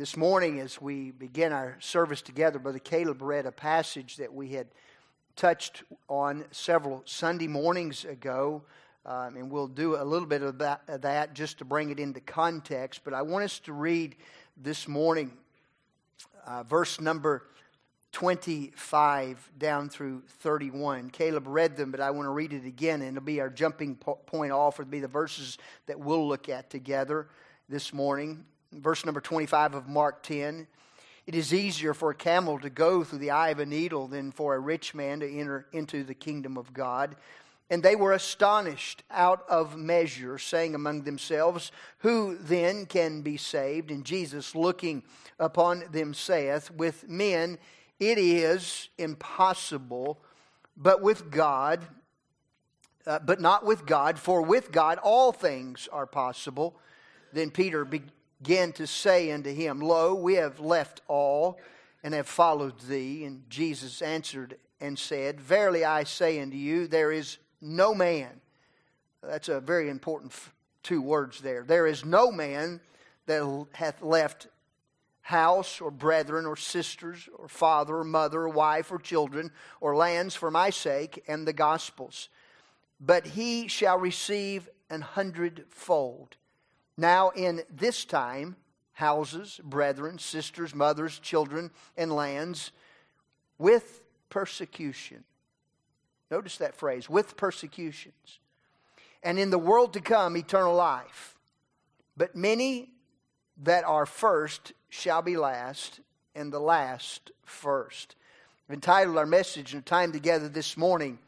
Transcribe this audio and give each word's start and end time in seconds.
This 0.00 0.16
morning, 0.16 0.60
as 0.60 0.80
we 0.80 1.10
begin 1.10 1.52
our 1.52 1.76
service 1.78 2.22
together, 2.22 2.58
Brother 2.58 2.78
Caleb 2.78 3.20
read 3.20 3.44
a 3.44 3.52
passage 3.52 4.16
that 4.16 4.32
we 4.32 4.48
had 4.48 4.66
touched 5.36 5.82
on 6.08 6.46
several 6.52 7.02
Sunday 7.04 7.46
mornings 7.46 8.06
ago. 8.06 8.62
Um, 9.04 9.36
and 9.36 9.50
we'll 9.50 9.66
do 9.66 9.96
a 9.96 10.04
little 10.04 10.26
bit 10.26 10.40
of 10.40 10.56
that, 10.56 10.80
of 10.88 11.02
that 11.02 11.34
just 11.34 11.58
to 11.58 11.66
bring 11.66 11.90
it 11.90 12.00
into 12.00 12.18
context. 12.20 13.02
But 13.04 13.12
I 13.12 13.20
want 13.20 13.44
us 13.44 13.58
to 13.58 13.74
read 13.74 14.16
this 14.56 14.88
morning 14.88 15.32
uh, 16.46 16.62
verse 16.62 16.98
number 16.98 17.44
25 18.12 19.50
down 19.58 19.90
through 19.90 20.22
31. 20.38 21.10
Caleb 21.10 21.46
read 21.46 21.76
them, 21.76 21.90
but 21.90 22.00
I 22.00 22.10
want 22.10 22.24
to 22.24 22.30
read 22.30 22.54
it 22.54 22.64
again, 22.64 23.02
and 23.02 23.18
it'll 23.18 23.26
be 23.26 23.42
our 23.42 23.50
jumping 23.50 23.96
point 23.96 24.50
off. 24.50 24.80
It'll 24.80 24.90
be 24.90 25.00
the 25.00 25.08
verses 25.08 25.58
that 25.84 26.00
we'll 26.00 26.26
look 26.26 26.48
at 26.48 26.70
together 26.70 27.28
this 27.68 27.92
morning. 27.92 28.46
Verse 28.72 29.04
number 29.04 29.20
25 29.20 29.74
of 29.74 29.88
Mark 29.88 30.22
10. 30.22 30.66
It 31.26 31.34
is 31.34 31.52
easier 31.52 31.92
for 31.92 32.10
a 32.10 32.14
camel 32.14 32.58
to 32.60 32.70
go 32.70 33.02
through 33.02 33.18
the 33.18 33.32
eye 33.32 33.50
of 33.50 33.58
a 33.58 33.66
needle 33.66 34.06
than 34.06 34.30
for 34.30 34.54
a 34.54 34.60
rich 34.60 34.94
man 34.94 35.20
to 35.20 35.38
enter 35.38 35.66
into 35.72 36.04
the 36.04 36.14
kingdom 36.14 36.56
of 36.56 36.72
God. 36.72 37.16
And 37.68 37.82
they 37.82 37.94
were 37.94 38.12
astonished 38.12 39.02
out 39.10 39.44
of 39.48 39.76
measure, 39.76 40.38
saying 40.38 40.74
among 40.74 41.02
themselves, 41.02 41.70
Who 41.98 42.36
then 42.36 42.86
can 42.86 43.22
be 43.22 43.36
saved? 43.36 43.90
And 43.90 44.04
Jesus, 44.04 44.54
looking 44.54 45.02
upon 45.38 45.84
them, 45.92 46.14
saith, 46.14 46.70
With 46.70 47.08
men 47.08 47.58
it 48.00 48.18
is 48.18 48.88
impossible, 48.98 50.20
but 50.76 51.02
with 51.02 51.30
God, 51.30 51.86
uh, 53.06 53.18
but 53.18 53.40
not 53.40 53.64
with 53.64 53.84
God, 53.84 54.18
for 54.18 54.42
with 54.42 54.72
God 54.72 54.98
all 55.02 55.32
things 55.32 55.88
are 55.92 56.06
possible. 56.06 56.76
Then 57.32 57.50
Peter 57.50 57.84
began 58.42 58.72
to 58.72 58.86
say 58.86 59.30
unto 59.30 59.52
him, 59.52 59.80
Lo, 59.80 60.14
we 60.14 60.34
have 60.34 60.60
left 60.60 61.02
all 61.08 61.58
and 62.02 62.14
have 62.14 62.26
followed 62.26 62.80
thee. 62.80 63.24
And 63.24 63.48
Jesus 63.50 64.00
answered 64.02 64.56
and 64.80 64.98
said, 64.98 65.40
Verily 65.40 65.84
I 65.84 66.04
say 66.04 66.40
unto 66.40 66.56
you, 66.56 66.86
there 66.86 67.12
is 67.12 67.38
no 67.60 67.94
man. 67.94 68.40
That's 69.22 69.48
a 69.48 69.60
very 69.60 69.90
important 69.90 70.32
two 70.82 71.02
words 71.02 71.40
there. 71.40 71.62
There 71.62 71.86
is 71.86 72.04
no 72.04 72.32
man 72.32 72.80
that 73.26 73.66
hath 73.72 74.02
left 74.02 74.46
house 75.20 75.80
or 75.80 75.90
brethren 75.90 76.46
or 76.46 76.56
sisters 76.56 77.28
or 77.36 77.46
father 77.46 77.98
or 77.98 78.04
mother 78.04 78.42
or 78.42 78.48
wife 78.48 78.90
or 78.90 78.98
children 78.98 79.52
or 79.80 79.94
lands 79.94 80.34
for 80.34 80.50
my 80.50 80.70
sake 80.70 81.22
and 81.28 81.46
the 81.46 81.52
gospel's. 81.52 82.28
But 82.98 83.26
he 83.26 83.68
shall 83.68 83.98
receive 83.98 84.68
an 84.88 85.02
hundredfold. 85.02 86.36
Now, 87.00 87.30
in 87.30 87.62
this 87.74 88.04
time, 88.04 88.56
houses, 88.92 89.58
brethren, 89.64 90.18
sisters, 90.18 90.74
mothers, 90.74 91.18
children, 91.18 91.70
and 91.96 92.12
lands 92.12 92.72
with 93.56 94.02
persecution. 94.28 95.24
Notice 96.30 96.58
that 96.58 96.74
phrase 96.74 97.08
with 97.08 97.38
persecutions. 97.38 98.38
And 99.22 99.38
in 99.38 99.48
the 99.48 99.58
world 99.58 99.94
to 99.94 100.02
come, 100.02 100.36
eternal 100.36 100.74
life. 100.74 101.38
But 102.18 102.36
many 102.36 102.90
that 103.62 103.84
are 103.84 104.04
first 104.04 104.74
shall 104.90 105.22
be 105.22 105.38
last, 105.38 106.00
and 106.34 106.52
the 106.52 106.60
last 106.60 107.30
first. 107.46 108.14
I've 108.68 108.74
entitled 108.74 109.16
our 109.16 109.24
message 109.24 109.72
and 109.72 109.86
time 109.86 110.12
together 110.12 110.50
this 110.50 110.76
morning, 110.76 111.18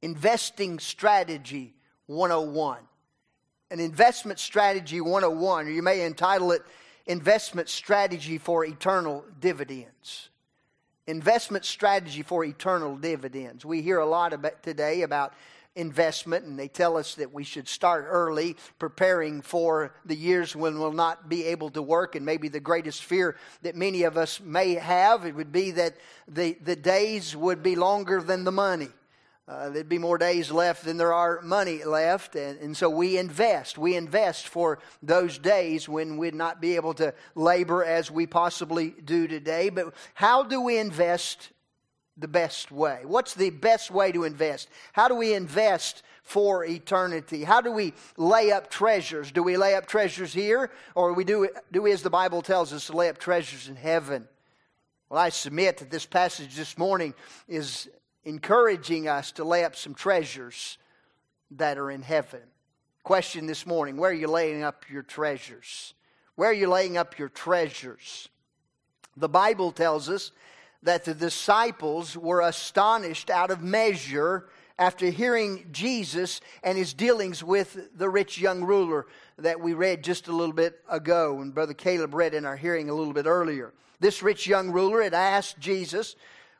Investing 0.00 0.78
Strategy 0.78 1.74
101. 2.06 2.87
An 3.70 3.80
investment 3.80 4.38
strategy 4.38 5.00
101, 5.00 5.66
or 5.66 5.70
you 5.70 5.82
may 5.82 6.04
entitle 6.04 6.52
it 6.52 6.62
Investment 7.06 7.68
Strategy 7.68 8.38
for 8.38 8.64
Eternal 8.64 9.24
Dividends. 9.40 10.30
Investment 11.06 11.64
Strategy 11.64 12.22
for 12.22 12.44
Eternal 12.44 12.96
Dividends. 12.96 13.64
We 13.64 13.82
hear 13.82 13.98
a 13.98 14.06
lot 14.06 14.32
about 14.32 14.62
today 14.62 15.02
about 15.02 15.34
investment, 15.74 16.44
and 16.44 16.58
they 16.58 16.68
tell 16.68 16.96
us 16.96 17.14
that 17.14 17.32
we 17.32 17.44
should 17.44 17.68
start 17.68 18.06
early, 18.08 18.56
preparing 18.78 19.42
for 19.42 19.94
the 20.04 20.16
years 20.16 20.56
when 20.56 20.78
we'll 20.78 20.92
not 20.92 21.28
be 21.28 21.44
able 21.44 21.70
to 21.70 21.82
work. 21.82 22.14
And 22.14 22.26
maybe 22.26 22.48
the 22.48 22.60
greatest 22.60 23.04
fear 23.04 23.36
that 23.62 23.76
many 23.76 24.02
of 24.02 24.16
us 24.16 24.40
may 24.40 24.74
have 24.74 25.24
it 25.24 25.34
would 25.34 25.52
be 25.52 25.70
that 25.72 25.96
the, 26.26 26.58
the 26.62 26.76
days 26.76 27.36
would 27.36 27.62
be 27.62 27.76
longer 27.76 28.22
than 28.22 28.44
the 28.44 28.52
money. 28.52 28.88
Uh, 29.48 29.70
there'd 29.70 29.88
be 29.88 29.96
more 29.96 30.18
days 30.18 30.50
left 30.50 30.84
than 30.84 30.98
there 30.98 31.14
are 31.14 31.40
money 31.40 31.82
left. 31.82 32.36
And, 32.36 32.60
and 32.60 32.76
so 32.76 32.90
we 32.90 33.16
invest. 33.16 33.78
We 33.78 33.96
invest 33.96 34.46
for 34.46 34.78
those 35.02 35.38
days 35.38 35.88
when 35.88 36.18
we'd 36.18 36.34
not 36.34 36.60
be 36.60 36.76
able 36.76 36.92
to 36.94 37.14
labor 37.34 37.82
as 37.82 38.10
we 38.10 38.26
possibly 38.26 38.90
do 38.90 39.26
today. 39.26 39.70
But 39.70 39.94
how 40.12 40.42
do 40.42 40.60
we 40.60 40.76
invest 40.76 41.50
the 42.18 42.28
best 42.28 42.70
way? 42.70 43.00
What's 43.04 43.32
the 43.32 43.48
best 43.48 43.90
way 43.90 44.12
to 44.12 44.24
invest? 44.24 44.68
How 44.92 45.08
do 45.08 45.14
we 45.14 45.32
invest 45.32 46.02
for 46.24 46.66
eternity? 46.66 47.42
How 47.42 47.62
do 47.62 47.72
we 47.72 47.94
lay 48.18 48.52
up 48.52 48.68
treasures? 48.70 49.32
Do 49.32 49.42
we 49.42 49.56
lay 49.56 49.74
up 49.74 49.86
treasures 49.86 50.34
here, 50.34 50.70
or 50.94 51.14
we 51.14 51.24
do, 51.24 51.48
do 51.72 51.80
we, 51.80 51.92
as 51.92 52.02
the 52.02 52.10
Bible 52.10 52.42
tells 52.42 52.74
us, 52.74 52.88
to 52.88 52.92
lay 52.92 53.08
up 53.08 53.16
treasures 53.16 53.66
in 53.68 53.76
heaven? 53.76 54.28
Well, 55.08 55.18
I 55.18 55.30
submit 55.30 55.78
that 55.78 55.90
this 55.90 56.04
passage 56.04 56.54
this 56.54 56.76
morning 56.76 57.14
is 57.48 57.88
encouraging 58.28 59.08
us 59.08 59.32
to 59.32 59.42
lay 59.42 59.64
up 59.64 59.74
some 59.74 59.94
treasures 59.94 60.76
that 61.52 61.78
are 61.78 61.90
in 61.90 62.02
heaven. 62.02 62.42
Question 63.02 63.46
this 63.46 63.64
morning 63.64 63.96
Where 63.96 64.10
are 64.10 64.14
you 64.14 64.28
laying 64.28 64.62
up 64.62 64.84
your 64.90 65.02
treasures? 65.02 65.94
Where 66.34 66.50
are 66.50 66.54
you 66.54 66.68
laying 66.68 66.98
up 66.98 67.18
your 67.18 67.30
treasures? 67.30 68.28
The 69.16 69.30
Bible 69.30 69.72
tells 69.72 70.10
us 70.10 70.30
that 70.82 71.06
the 71.06 71.14
disciples 71.14 72.16
were 72.16 72.42
astonished 72.42 73.30
out 73.30 73.50
of 73.50 73.62
measure 73.62 74.50
after 74.78 75.06
hearing 75.06 75.66
Jesus 75.72 76.42
and 76.62 76.76
his 76.76 76.92
dealings 76.92 77.42
with 77.42 77.96
the 77.96 78.10
rich 78.10 78.38
young 78.38 78.62
ruler 78.62 79.06
that 79.38 79.58
we 79.58 79.72
read 79.72 80.04
just 80.04 80.28
a 80.28 80.32
little 80.32 80.54
bit 80.54 80.80
ago, 80.88 81.40
and 81.40 81.54
Brother 81.54 81.74
Caleb 81.74 82.14
read 82.14 82.34
in 82.34 82.44
our 82.44 82.56
hearing 82.56 82.90
a 82.90 82.94
little 82.94 83.14
bit 83.14 83.26
earlier. 83.26 83.72
This 84.00 84.22
rich 84.22 84.46
young 84.46 84.70
ruler 84.70 85.02
had 85.02 85.14
asked 85.14 85.58
Jesus, 85.58 86.14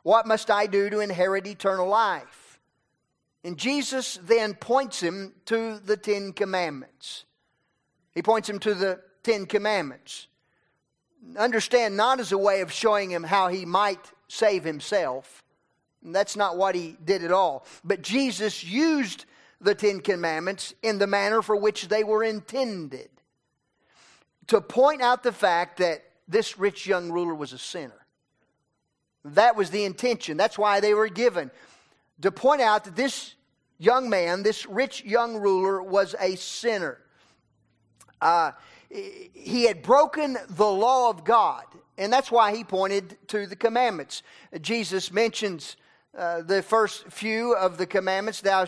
What 0.09 0.25
must 0.25 0.49
I 0.49 0.65
do 0.65 0.89
to 0.89 1.01
inherit 1.01 1.45
eternal 1.45 1.87
life? 1.87 2.59
And 3.43 3.59
Jesus 3.59 4.17
then 4.23 4.55
points 4.55 4.99
him 4.99 5.33
to 5.45 5.77
the 5.77 5.97
Ten 5.97 6.33
Commandments. 6.33 7.25
He 8.11 8.23
points 8.23 8.49
him 8.49 8.57
to 8.57 8.73
the 8.73 9.01
Ten 9.21 9.45
Commandments 9.45 10.25
understand 11.37 11.95
not 11.95 12.19
as 12.19 12.31
a 12.31 12.39
way 12.39 12.61
of 12.61 12.71
showing 12.71 13.11
him 13.11 13.23
how 13.23 13.49
he 13.49 13.65
might 13.65 13.99
save 14.27 14.63
himself. 14.63 15.43
That's 16.01 16.35
not 16.35 16.57
what 16.57 16.73
he 16.73 16.97
did 17.05 17.23
at 17.23 17.31
all. 17.31 17.67
But 17.83 18.01
Jesus 18.01 18.63
used 18.63 19.25
the 19.61 19.75
Ten 19.75 19.99
Commandments 19.99 20.73
in 20.81 20.97
the 20.97 21.05
manner 21.05 21.43
for 21.43 21.55
which 21.55 21.87
they 21.87 22.03
were 22.03 22.23
intended 22.23 23.09
to 24.47 24.59
point 24.59 25.03
out 25.03 25.21
the 25.21 25.31
fact 25.31 25.77
that 25.77 26.03
this 26.27 26.57
rich 26.57 26.87
young 26.87 27.11
ruler 27.11 27.35
was 27.35 27.53
a 27.53 27.59
sinner. 27.59 28.07
That 29.25 29.55
was 29.55 29.69
the 29.69 29.83
intention. 29.83 30.37
That's 30.37 30.57
why 30.57 30.79
they 30.79 30.93
were 30.93 31.09
given. 31.09 31.51
To 32.21 32.31
point 32.31 32.61
out 32.61 32.85
that 32.85 32.95
this 32.95 33.35
young 33.77 34.09
man, 34.09 34.43
this 34.43 34.65
rich 34.65 35.03
young 35.03 35.37
ruler, 35.37 35.81
was 35.81 36.15
a 36.19 36.35
sinner. 36.35 36.99
Uh, 38.21 38.51
he 38.89 39.65
had 39.65 39.83
broken 39.83 40.37
the 40.49 40.69
law 40.69 41.09
of 41.09 41.23
God, 41.23 41.63
and 41.97 42.11
that's 42.11 42.31
why 42.31 42.55
he 42.55 42.63
pointed 42.63 43.17
to 43.27 43.45
the 43.45 43.55
commandments. 43.55 44.23
Jesus 44.61 45.11
mentions 45.11 45.75
uh, 46.17 46.41
the 46.41 46.61
first 46.61 47.05
few 47.09 47.53
of 47.53 47.77
the 47.77 47.85
commandments. 47.85 48.41
Thou, 48.41 48.65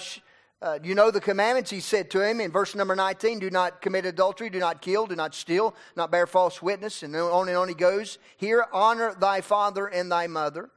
uh, 0.62 0.78
you 0.84 0.94
know 0.94 1.10
the 1.10 1.20
commandments? 1.20 1.72
He 1.72 1.80
said 1.80 2.12
to 2.12 2.22
him 2.22 2.40
in 2.40 2.52
verse 2.52 2.76
number 2.76 2.96
19 2.96 3.40
Do 3.40 3.50
not 3.50 3.82
commit 3.82 4.06
adultery, 4.06 4.50
do 4.50 4.60
not 4.60 4.82
kill, 4.82 5.08
do 5.08 5.16
not 5.16 5.34
steal, 5.34 5.76
not 5.96 6.12
bear 6.12 6.28
false 6.28 6.62
witness. 6.62 7.02
And 7.02 7.16
on 7.16 7.48
and 7.48 7.58
on 7.58 7.68
he 7.68 7.74
goes. 7.74 8.19
Here, 8.38 8.66
honor 8.72 9.16
thy 9.19 9.42
father 9.42 9.88
and 9.88 10.12
thy 10.12 10.28
mother. 10.28 10.69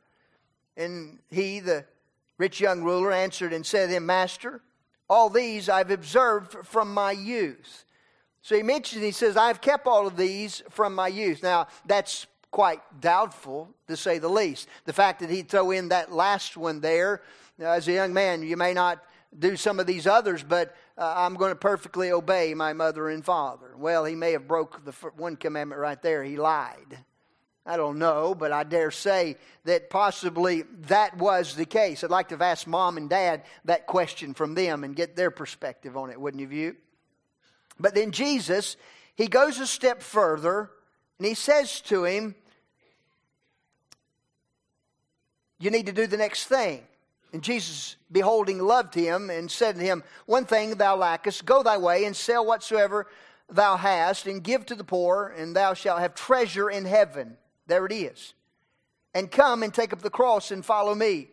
And 0.76 1.18
he, 1.30 1.60
the 1.60 1.84
rich 2.38 2.60
young 2.60 2.82
ruler, 2.82 3.12
answered 3.12 3.52
and 3.52 3.64
said 3.64 3.88
to 3.88 3.96
him, 3.96 4.06
Master, 4.06 4.62
all 5.08 5.28
these 5.28 5.68
I've 5.68 5.90
observed 5.90 6.66
from 6.66 6.92
my 6.92 7.12
youth. 7.12 7.84
So 8.40 8.56
he 8.56 8.62
mentions, 8.62 9.02
he 9.02 9.10
says, 9.10 9.36
I've 9.36 9.60
kept 9.60 9.86
all 9.86 10.06
of 10.06 10.16
these 10.16 10.62
from 10.70 10.94
my 10.94 11.08
youth. 11.08 11.42
Now, 11.42 11.66
that's 11.86 12.26
quite 12.50 12.80
doubtful, 13.00 13.68
to 13.88 13.96
say 13.96 14.18
the 14.18 14.28
least. 14.28 14.68
The 14.84 14.92
fact 14.92 15.20
that 15.20 15.30
he'd 15.30 15.48
throw 15.48 15.70
in 15.70 15.88
that 15.88 16.12
last 16.12 16.56
one 16.56 16.80
there, 16.80 17.22
as 17.58 17.88
a 17.88 17.92
young 17.92 18.12
man, 18.12 18.42
you 18.42 18.56
may 18.56 18.74
not 18.74 19.02
do 19.38 19.56
some 19.56 19.80
of 19.80 19.86
these 19.86 20.06
others, 20.06 20.42
but 20.42 20.74
uh, 20.96 21.14
I'm 21.16 21.34
going 21.34 21.50
to 21.50 21.56
perfectly 21.56 22.12
obey 22.12 22.54
my 22.54 22.72
mother 22.72 23.08
and 23.08 23.24
father. 23.24 23.74
Well, 23.76 24.04
he 24.04 24.14
may 24.14 24.32
have 24.32 24.46
broke 24.46 24.84
the 24.84 24.92
one 25.16 25.36
commandment 25.36 25.80
right 25.80 26.00
there. 26.00 26.22
He 26.22 26.36
lied. 26.36 26.98
I 27.66 27.76
don't 27.76 27.98
know, 27.98 28.34
but 28.34 28.52
I 28.52 28.62
dare 28.62 28.90
say 28.90 29.36
that 29.64 29.88
possibly 29.88 30.62
that 30.88 31.16
was 31.16 31.54
the 31.54 31.64
case. 31.64 32.04
I'd 32.04 32.10
like 32.10 32.28
to 32.28 32.34
have 32.34 32.42
asked 32.42 32.66
mom 32.66 32.98
and 32.98 33.08
dad 33.08 33.44
that 33.64 33.86
question 33.86 34.34
from 34.34 34.54
them 34.54 34.84
and 34.84 34.94
get 34.94 35.16
their 35.16 35.30
perspective 35.30 35.96
on 35.96 36.10
it, 36.10 36.20
wouldn't 36.20 36.42
you? 36.42 36.46
View? 36.46 36.76
But 37.80 37.94
then 37.94 38.10
Jesus, 38.10 38.76
he 39.16 39.28
goes 39.28 39.58
a 39.58 39.66
step 39.66 40.02
further 40.02 40.70
And 41.18 41.26
he 41.26 41.34
says 41.34 41.80
to 41.82 42.04
him, 42.04 42.34
You 45.58 45.70
need 45.70 45.86
to 45.86 45.92
do 45.92 46.06
the 46.06 46.16
next 46.16 46.46
thing. 46.46 46.82
And 47.34 47.42
Jesus, 47.42 47.96
beholding, 48.12 48.60
loved 48.60 48.94
him 48.94 49.28
and 49.28 49.50
said 49.50 49.74
to 49.74 49.82
him, 49.82 50.04
One 50.24 50.44
thing 50.44 50.70
thou 50.70 50.94
lackest, 50.94 51.44
go 51.44 51.64
thy 51.64 51.76
way 51.76 52.04
and 52.04 52.14
sell 52.14 52.46
whatsoever 52.46 53.08
thou 53.50 53.76
hast, 53.76 54.28
and 54.28 54.40
give 54.40 54.64
to 54.66 54.76
the 54.76 54.84
poor, 54.84 55.34
and 55.36 55.54
thou 55.54 55.74
shalt 55.74 55.98
have 55.98 56.14
treasure 56.14 56.70
in 56.70 56.84
heaven. 56.84 57.36
There 57.66 57.86
it 57.86 57.92
is. 57.92 58.34
And 59.14 59.32
come 59.32 59.64
and 59.64 59.74
take 59.74 59.92
up 59.92 60.00
the 60.00 60.10
cross 60.10 60.52
and 60.52 60.64
follow 60.64 60.94
me. 60.94 61.28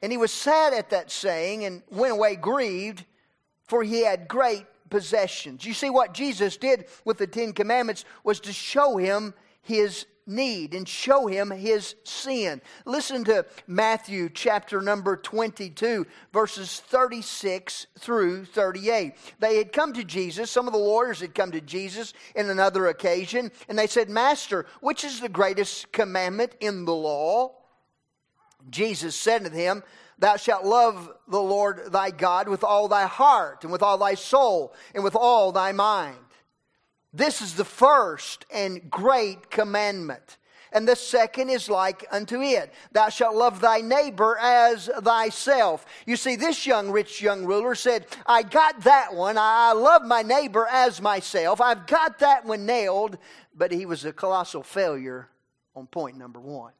And 0.00 0.10
he 0.10 0.16
was 0.16 0.32
sad 0.32 0.72
at 0.72 0.88
that 0.88 1.10
saying 1.10 1.66
and 1.66 1.82
went 1.90 2.14
away 2.14 2.34
grieved, 2.36 3.04
for 3.64 3.82
he 3.82 4.02
had 4.02 4.26
great 4.26 4.64
possessions. 4.88 5.66
You 5.66 5.74
see, 5.74 5.90
what 5.90 6.14
Jesus 6.14 6.56
did 6.56 6.86
with 7.04 7.18
the 7.18 7.26
Ten 7.26 7.52
Commandments 7.52 8.06
was 8.24 8.40
to 8.40 8.54
show 8.54 8.96
him 8.96 9.34
his 9.60 10.06
need 10.30 10.74
and 10.74 10.88
show 10.88 11.26
him 11.26 11.50
his 11.50 11.96
sin. 12.04 12.62
Listen 12.86 13.24
to 13.24 13.44
Matthew 13.66 14.30
chapter 14.30 14.80
number 14.80 15.16
22, 15.16 16.06
verses 16.32 16.80
36 16.86 17.88
through 17.98 18.44
38. 18.46 19.14
They 19.40 19.58
had 19.58 19.72
come 19.72 19.92
to 19.92 20.04
Jesus, 20.04 20.50
some 20.50 20.66
of 20.66 20.72
the 20.72 20.78
lawyers 20.78 21.20
had 21.20 21.34
come 21.34 21.50
to 21.50 21.60
Jesus 21.60 22.14
in 22.34 22.48
another 22.48 22.86
occasion, 22.86 23.50
and 23.68 23.78
they 23.78 23.86
said, 23.86 24.08
Master, 24.08 24.66
which 24.80 25.04
is 25.04 25.20
the 25.20 25.28
greatest 25.28 25.92
commandment 25.92 26.54
in 26.60 26.84
the 26.84 26.94
law? 26.94 27.52
Jesus 28.68 29.16
said 29.16 29.44
to 29.44 29.50
them, 29.50 29.82
Thou 30.18 30.36
shalt 30.36 30.64
love 30.64 31.10
the 31.28 31.40
Lord 31.40 31.92
thy 31.92 32.10
God 32.10 32.48
with 32.48 32.62
all 32.62 32.88
thy 32.88 33.06
heart, 33.06 33.64
and 33.64 33.72
with 33.72 33.82
all 33.82 33.96
thy 33.96 34.14
soul, 34.14 34.74
and 34.94 35.02
with 35.02 35.16
all 35.16 35.50
thy 35.50 35.72
mind. 35.72 36.18
This 37.12 37.42
is 37.42 37.54
the 37.54 37.64
first 37.64 38.46
and 38.52 38.90
great 38.90 39.50
commandment. 39.50 40.36
And 40.72 40.86
the 40.86 40.94
second 40.94 41.50
is 41.50 41.68
like 41.68 42.06
unto 42.12 42.40
it 42.40 42.72
Thou 42.92 43.08
shalt 43.08 43.34
love 43.34 43.60
thy 43.60 43.80
neighbor 43.80 44.38
as 44.38 44.88
thyself. 45.00 45.84
You 46.06 46.16
see, 46.16 46.36
this 46.36 46.66
young, 46.66 46.90
rich 46.90 47.20
young 47.20 47.44
ruler 47.44 47.74
said, 47.74 48.06
I 48.26 48.42
got 48.42 48.80
that 48.82 49.14
one. 49.14 49.36
I 49.38 49.72
love 49.72 50.04
my 50.04 50.22
neighbor 50.22 50.68
as 50.70 51.00
myself. 51.00 51.60
I've 51.60 51.86
got 51.86 52.20
that 52.20 52.44
one 52.44 52.66
nailed. 52.66 53.18
But 53.54 53.72
he 53.72 53.84
was 53.84 54.04
a 54.04 54.12
colossal 54.12 54.62
failure 54.62 55.28
on 55.74 55.86
point 55.86 56.16
number 56.16 56.40
one. 56.40 56.72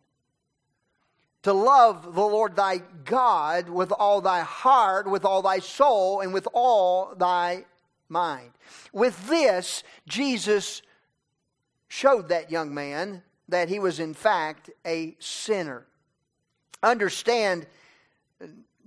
To 1.45 1.53
love 1.53 2.15
the 2.15 2.21
Lord 2.21 2.55
thy 2.55 2.79
God 3.05 3.69
with 3.69 3.93
all 3.93 4.21
thy 4.21 4.41
heart, 4.41 5.11
with 5.11 5.25
all 5.25 5.43
thy 5.43 5.59
soul, 5.59 6.21
and 6.21 6.35
with 6.35 6.47
all 6.53 7.15
thy 7.17 7.65
mind. 8.11 8.51
With 8.93 9.29
this, 9.29 9.83
Jesus 10.07 10.83
showed 11.89 12.29
that 12.29 12.51
young 12.51 12.75
man 12.75 13.23
that 13.49 13.69
he 13.69 13.79
was, 13.79 14.01
in 14.01 14.15
fact, 14.15 14.71
a 14.87 15.17
sinner. 15.19 15.87
Understand, 16.83 17.67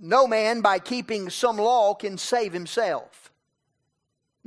no 0.00 0.26
man 0.26 0.60
by 0.60 0.78
keeping 0.78 1.30
some 1.30 1.56
law 1.56 1.94
can 1.94 2.18
save 2.18 2.52
himself. 2.52 3.30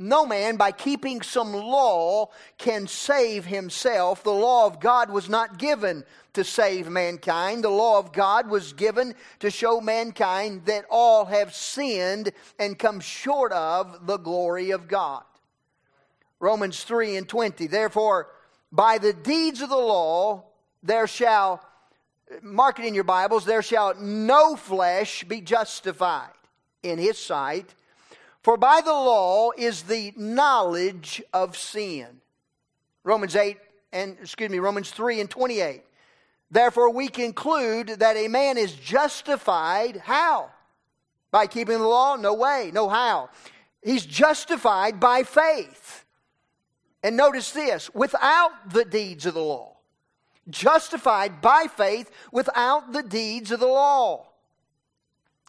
No 0.00 0.24
man 0.24 0.56
by 0.56 0.70
keeping 0.70 1.22
some 1.22 1.52
law 1.52 2.30
can 2.56 2.86
save 2.86 3.44
himself. 3.44 4.22
The 4.22 4.30
law 4.30 4.66
of 4.66 4.78
God 4.78 5.10
was 5.10 5.28
not 5.28 5.58
given 5.58 6.04
to 6.34 6.44
save 6.44 6.88
mankind. 6.88 7.64
The 7.64 7.68
law 7.68 7.98
of 7.98 8.12
God 8.12 8.48
was 8.48 8.72
given 8.72 9.14
to 9.40 9.50
show 9.50 9.80
mankind 9.80 10.66
that 10.66 10.84
all 10.88 11.24
have 11.24 11.52
sinned 11.52 12.30
and 12.60 12.78
come 12.78 13.00
short 13.00 13.50
of 13.50 14.06
the 14.06 14.18
glory 14.18 14.70
of 14.70 14.86
God. 14.86 15.24
Romans 16.38 16.84
3 16.84 17.16
and 17.16 17.28
20. 17.28 17.66
Therefore, 17.66 18.28
by 18.70 18.98
the 18.98 19.12
deeds 19.12 19.62
of 19.62 19.68
the 19.68 19.76
law, 19.76 20.44
there 20.80 21.08
shall, 21.08 21.60
mark 22.40 22.78
it 22.78 22.84
in 22.84 22.94
your 22.94 23.02
Bibles, 23.02 23.44
there 23.44 23.62
shall 23.62 23.96
no 23.96 24.54
flesh 24.54 25.24
be 25.24 25.40
justified 25.40 26.30
in 26.84 26.98
his 26.98 27.18
sight. 27.18 27.74
For 28.48 28.56
by 28.56 28.80
the 28.82 28.94
law 28.94 29.50
is 29.58 29.82
the 29.82 30.14
knowledge 30.16 31.22
of 31.34 31.54
sin. 31.54 32.06
Romans 33.04 33.36
8 33.36 33.58
and, 33.92 34.16
excuse 34.22 34.48
me, 34.48 34.58
Romans 34.58 34.90
3 34.90 35.20
and 35.20 35.28
28. 35.28 35.82
Therefore, 36.50 36.88
we 36.88 37.08
conclude 37.08 37.88
that 37.88 38.16
a 38.16 38.26
man 38.26 38.56
is 38.56 38.72
justified. 38.72 39.98
How? 39.98 40.48
By 41.30 41.46
keeping 41.46 41.76
the 41.76 41.86
law? 41.86 42.16
No 42.16 42.32
way, 42.32 42.70
no 42.72 42.88
how. 42.88 43.28
He's 43.82 44.06
justified 44.06 44.98
by 44.98 45.24
faith. 45.24 46.06
And 47.02 47.18
notice 47.18 47.50
this 47.50 47.92
without 47.92 48.70
the 48.72 48.86
deeds 48.86 49.26
of 49.26 49.34
the 49.34 49.42
law. 49.42 49.76
Justified 50.48 51.42
by 51.42 51.66
faith 51.66 52.10
without 52.32 52.94
the 52.94 53.02
deeds 53.02 53.50
of 53.50 53.60
the 53.60 53.66
law. 53.66 54.24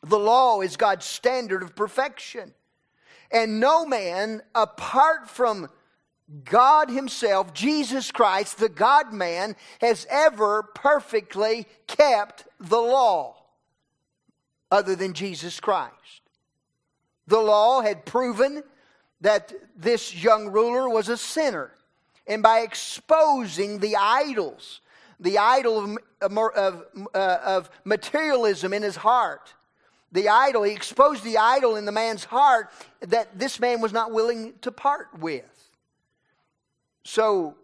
The 0.03 0.19
law 0.19 0.59
is 0.59 0.75
God's 0.75 1.05
standard 1.05 1.63
of 1.63 1.77
perfection. 1.77 2.55
And 3.31 3.59
no 3.59 3.85
man, 3.85 4.41
apart 4.55 5.29
from 5.29 5.69
God 6.43 6.89
Himself, 6.89 7.53
Jesus 7.53 8.11
Christ, 8.11 8.57
the 8.57 8.69
God 8.69 9.13
man, 9.13 9.55
has 9.81 10.05
ever 10.09 10.63
perfectly 10.63 11.67
kept 11.87 12.45
the 12.59 12.79
law 12.79 13.35
other 14.71 14.95
than 14.95 15.13
Jesus 15.13 15.59
Christ. 15.59 16.21
The 17.27 17.39
law 17.39 17.81
had 17.81 18.05
proven 18.05 18.63
that 19.21 19.53
this 19.75 20.23
young 20.23 20.49
ruler 20.49 20.89
was 20.89 21.09
a 21.09 21.17
sinner. 21.17 21.71
And 22.27 22.43
by 22.43 22.59
exposing 22.59 23.79
the 23.79 23.95
idols, 23.95 24.81
the 25.19 25.39
idol 25.39 25.97
of, 26.21 26.37
of, 26.37 26.85
uh, 27.13 27.37
of 27.43 27.69
materialism 27.83 28.73
in 28.73 28.83
his 28.83 28.95
heart, 28.95 29.53
the 30.11 30.29
idol, 30.29 30.63
he 30.63 30.73
exposed 30.73 31.23
the 31.23 31.37
idol 31.37 31.75
in 31.75 31.85
the 31.85 31.91
man's 31.91 32.23
heart 32.23 32.71
that 33.01 33.37
this 33.37 33.59
man 33.59 33.81
was 33.81 33.93
not 33.93 34.11
willing 34.11 34.53
to 34.61 34.71
part 34.71 35.07
with. 35.19 35.43
So 37.03 37.55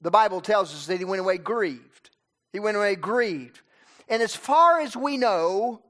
the 0.00 0.10
Bible 0.10 0.40
tells 0.40 0.74
us 0.74 0.86
that 0.86 0.98
he 0.98 1.04
went 1.04 1.20
away 1.20 1.38
grieved. 1.38 2.10
He 2.52 2.60
went 2.60 2.76
away 2.76 2.94
grieved. 2.94 3.60
And 4.08 4.22
as 4.22 4.36
far 4.36 4.80
as 4.80 4.96
we 4.96 5.16
know, 5.16 5.80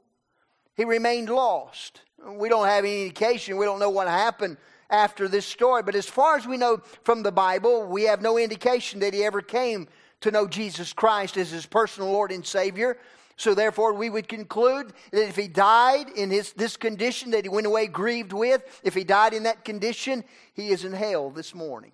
he 0.76 0.84
remained 0.84 1.28
lost. 1.28 2.00
We 2.26 2.48
don't 2.48 2.66
have 2.66 2.84
any 2.84 3.02
indication. 3.02 3.56
We 3.56 3.66
don't 3.66 3.80
know 3.80 3.90
what 3.90 4.08
happened 4.08 4.56
after 4.88 5.28
this 5.28 5.46
story. 5.46 5.82
But 5.82 5.94
as 5.94 6.06
far 6.06 6.36
as 6.36 6.46
we 6.46 6.56
know 6.56 6.80
from 7.02 7.22
the 7.22 7.32
Bible, 7.32 7.84
we 7.84 8.04
have 8.04 8.22
no 8.22 8.38
indication 8.38 9.00
that 9.00 9.14
he 9.14 9.24
ever 9.24 9.42
came 9.42 9.88
to 10.20 10.30
know 10.30 10.46
Jesus 10.46 10.92
Christ 10.92 11.36
as 11.36 11.50
his 11.50 11.66
personal 11.66 12.10
Lord 12.10 12.32
and 12.32 12.46
Savior. 12.46 12.96
So 13.36 13.54
therefore, 13.54 13.92
we 13.92 14.10
would 14.10 14.28
conclude 14.28 14.92
that 15.10 15.28
if 15.28 15.36
he 15.36 15.48
died 15.48 16.08
in 16.10 16.30
his, 16.30 16.52
this 16.52 16.76
condition 16.76 17.32
that 17.32 17.44
he 17.44 17.48
went 17.48 17.66
away 17.66 17.86
grieved 17.86 18.32
with, 18.32 18.62
if 18.84 18.94
he 18.94 19.04
died 19.04 19.34
in 19.34 19.42
that 19.42 19.64
condition, 19.64 20.24
he 20.54 20.68
is 20.68 20.84
in 20.84 20.92
hell 20.92 21.30
this 21.30 21.54
morning. 21.54 21.92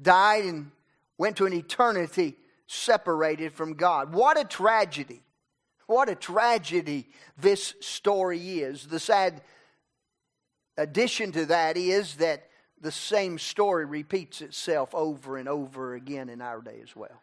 Died 0.00 0.44
and 0.44 0.70
went 1.18 1.36
to 1.36 1.46
an 1.46 1.52
eternity 1.52 2.36
separated 2.66 3.52
from 3.52 3.74
God. 3.74 4.12
What 4.12 4.38
a 4.38 4.44
tragedy. 4.44 5.22
What 5.86 6.08
a 6.08 6.14
tragedy 6.14 7.08
this 7.38 7.74
story 7.80 8.60
is. 8.60 8.86
The 8.86 9.00
sad 9.00 9.42
addition 10.76 11.32
to 11.32 11.46
that 11.46 11.76
is 11.76 12.16
that 12.16 12.48
the 12.80 12.92
same 12.92 13.38
story 13.38 13.84
repeats 13.84 14.42
itself 14.42 14.94
over 14.94 15.38
and 15.38 15.48
over 15.48 15.94
again 15.94 16.28
in 16.28 16.42
our 16.42 16.60
day 16.60 16.80
as 16.82 16.94
well. 16.94 17.22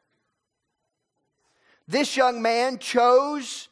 This 1.88 2.16
young 2.16 2.42
man 2.42 2.80
chose 2.80 3.68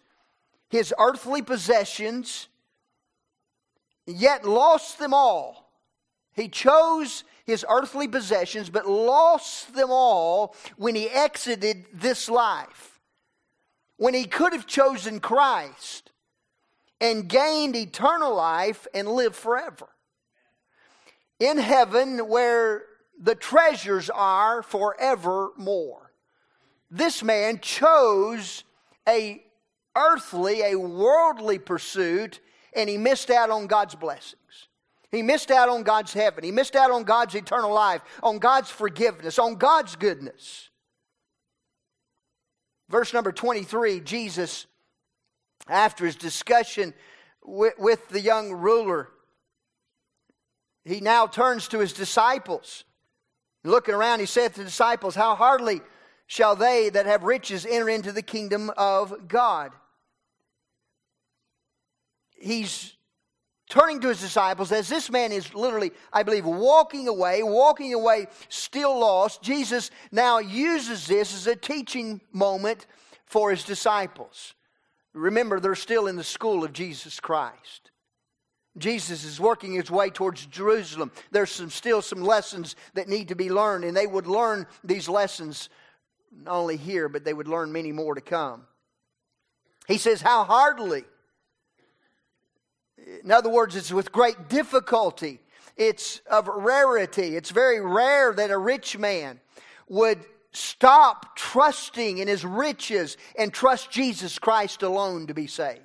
his 0.70 0.94
earthly 1.00 1.42
possessions, 1.42 2.48
yet 4.06 4.46
lost 4.46 5.00
them 5.00 5.14
all. 5.14 5.72
He 6.34 6.48
chose 6.48 7.24
his 7.46 7.66
earthly 7.70 8.08
possessions, 8.08 8.70
but 8.70 8.88
lost 8.88 9.74
them 9.74 9.90
all 9.92 10.56
when 10.78 10.96
he 10.96 11.10
exited 11.10 11.86
this 11.94 12.30
life. 12.30 13.00
When 13.98 14.14
he 14.14 14.26
could 14.26 14.54
have 14.54 14.66
chosen 14.66 15.20
Christ 15.20 16.12
and 17.00 17.28
gained 17.28 17.76
eternal 17.76 18.36
life 18.36 18.88
and 18.94 19.08
lived 19.08 19.36
forever. 19.36 19.88
In 21.40 21.58
heaven, 21.58 22.28
where 22.28 22.84
the 23.20 23.36
treasures 23.36 24.10
are 24.10 24.64
forevermore 24.64 26.11
this 26.92 27.24
man 27.24 27.60
chose 27.62 28.66
a 29.08 29.42
earthly, 29.96 30.62
a 30.62 30.76
worldly 30.76 31.58
pursuit, 31.58 32.42
and 32.76 32.90
he 32.90 32.98
missed 32.98 33.30
out 33.30 33.50
on 33.50 33.68
God's 33.68 33.96
blessings. 33.96 34.38
He 35.10 35.22
missed 35.22 35.52
out 35.52 35.70
on 35.70 35.84
God's 35.84 36.14
heaven. 36.14 36.44
He 36.44 36.52
missed 36.52 36.76
out 36.76 36.92
on 36.92 37.04
God's 37.04 37.36
eternal 37.36 37.74
life, 37.74 38.02
on 38.22 38.40
God's 38.40 38.70
forgiveness, 38.70 39.40
on 39.40 39.56
God's 39.56 39.96
goodness. 39.96 40.70
Verse 42.90 43.14
number 43.14 43.32
23, 43.32 44.02
Jesus, 44.02 44.68
after 45.70 46.06
his 46.06 46.16
discussion 46.16 46.94
with, 47.44 47.74
with 47.78 48.08
the 48.10 48.22
young 48.22 48.52
ruler, 48.52 49.10
he 50.84 51.00
now 51.00 51.28
turns 51.28 51.70
to 51.70 51.80
his 51.80 51.94
disciples 51.94 52.84
Looking 53.64 53.94
around, 53.94 54.20
he 54.20 54.26
said 54.26 54.54
to 54.54 54.60
the 54.60 54.66
disciples, 54.66 55.14
How 55.14 55.36
hardly 55.36 55.82
shall 56.32 56.56
they 56.56 56.90
that 56.90 57.06
have 57.08 57.24
riches 57.24 57.66
enter 57.66 57.90
into 57.90 58.14
the 58.14 58.22
kingdom 58.22 58.72
of 58.78 59.28
God? 59.28 59.74
He's 62.38 62.94
turning 63.70 64.00
to 64.00 64.08
his 64.08 64.22
disciples 64.22 64.72
as 64.72 64.88
this 64.88 65.12
man 65.12 65.34
is 65.34 65.54
literally, 65.54 65.92
I 66.14 66.24
believe, 66.24 66.46
walking 66.46 67.10
away, 67.10 67.44
walking 67.44 67.94
away 67.94 68.28
still 68.48 68.98
lost. 68.98 69.42
Jesus 69.42 69.92
now 70.10 70.40
uses 70.40 71.06
this 71.06 71.36
as 71.36 71.48
a 71.48 71.56
teaching 71.58 72.22
moment 72.32 72.88
for 73.26 73.52
his 73.52 73.66
disciples. 73.66 74.54
Remember, 75.14 75.60
they're 75.60 75.76
still 75.76 76.08
in 76.08 76.16
the 76.16 76.24
school 76.24 76.64
of 76.64 76.72
Jesus 76.72 77.20
Christ. 77.20 77.92
Jesus 78.78 79.26
is 79.26 79.38
working 79.38 79.74
his 79.74 79.92
way 79.92 80.10
towards 80.10 80.46
Jerusalem. 80.46 81.12
There's 81.32 81.52
some, 81.52 81.70
still 81.70 82.02
some 82.02 82.22
lessons 82.22 82.78
that 82.94 83.10
need 83.10 83.28
to 83.28 83.36
be 83.36 83.52
learned, 83.52 83.84
and 83.84 83.98
they 83.98 84.08
would 84.08 84.28
learn 84.28 84.66
these 84.82 85.10
lessons 85.10 85.68
not 86.32 86.54
only 86.56 86.78
here, 86.78 87.10
but 87.10 87.24
they 87.24 87.34
would 87.34 87.48
learn 87.48 87.72
many 87.72 87.92
more 87.92 88.16
to 88.16 88.22
come. 88.22 88.64
He 89.88 89.98
says, 89.98 90.22
How 90.22 90.44
hardly. 90.44 91.04
In 93.24 93.32
other 93.32 93.50
words, 93.50 93.76
it's 93.76 93.92
with 93.92 94.12
great 94.12 94.48
difficulty. 94.48 95.40
It's 95.76 96.22
of 96.30 96.48
rarity. 96.48 97.36
It's 97.36 97.50
very 97.50 97.82
rare 97.82 98.34
that 98.34 98.52
a 98.52 98.58
rich 98.58 98.98
man 98.98 99.40
would 99.90 100.20
stop 100.54 101.36
trusting 101.36 102.18
in 102.18 102.28
his 102.28 102.46
riches 102.46 103.18
and 103.38 103.54
trust 103.54 103.90
Jesus 103.90 104.38
Christ 104.38 104.84
alone 104.84 105.28
to 105.28 105.34
be 105.34 105.48
saved. 105.48 105.80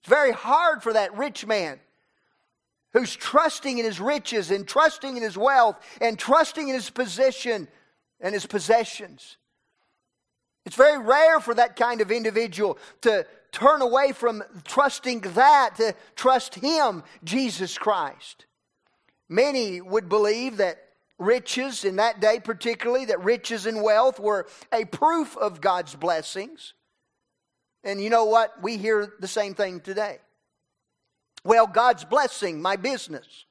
It's 0.00 0.08
very 0.08 0.32
hard 0.32 0.82
for 0.82 0.92
that 0.92 1.16
rich 1.16 1.46
man 1.46 1.78
who's 2.92 3.14
trusting 3.14 3.78
in 3.78 3.84
his 3.84 4.00
riches 4.00 4.50
and 4.50 4.66
trusting 4.66 5.16
in 5.16 5.22
his 5.22 5.36
wealth 5.36 5.76
and 6.00 6.18
trusting 6.18 6.68
in 6.68 6.74
his 6.74 6.90
position 6.90 7.68
and 8.20 8.34
his 8.34 8.46
possessions. 8.46 9.36
It's 10.66 10.76
very 10.76 10.98
rare 10.98 11.40
for 11.40 11.54
that 11.54 11.76
kind 11.76 12.00
of 12.00 12.10
individual 12.10 12.78
to 13.02 13.26
turn 13.52 13.80
away 13.80 14.12
from 14.12 14.42
trusting 14.64 15.20
that 15.20 15.76
to 15.76 15.94
trust 16.14 16.56
him, 16.56 17.02
Jesus 17.24 17.78
Christ. 17.78 18.44
Many 19.28 19.80
would 19.80 20.08
believe 20.08 20.58
that 20.58 20.78
riches 21.18 21.84
in 21.84 21.96
that 21.96 22.20
day, 22.20 22.40
particularly, 22.40 23.06
that 23.06 23.22
riches 23.22 23.66
and 23.66 23.82
wealth 23.82 24.20
were 24.20 24.46
a 24.72 24.84
proof 24.84 25.36
of 25.36 25.60
God's 25.60 25.94
blessings. 25.94 26.74
And 27.84 28.00
you 28.00 28.10
know 28.10 28.24
what? 28.24 28.62
We 28.62 28.76
hear 28.76 29.14
the 29.20 29.28
same 29.28 29.54
thing 29.54 29.80
today. 29.80 30.18
Well, 31.44 31.66
God's 31.66 32.04
blessing 32.04 32.60
my 32.60 32.76
business. 32.76 33.46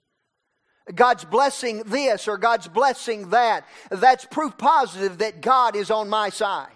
God's 0.94 1.26
blessing 1.26 1.84
this 1.86 2.28
or 2.28 2.38
God's 2.38 2.68
blessing 2.68 3.30
that. 3.30 3.66
That's 3.90 4.26
proof 4.26 4.58
positive 4.58 5.18
that 5.20 5.42
God 5.42 5.76
is 5.76 5.92
on 5.92 6.10
my 6.10 6.30
side. 6.30 6.72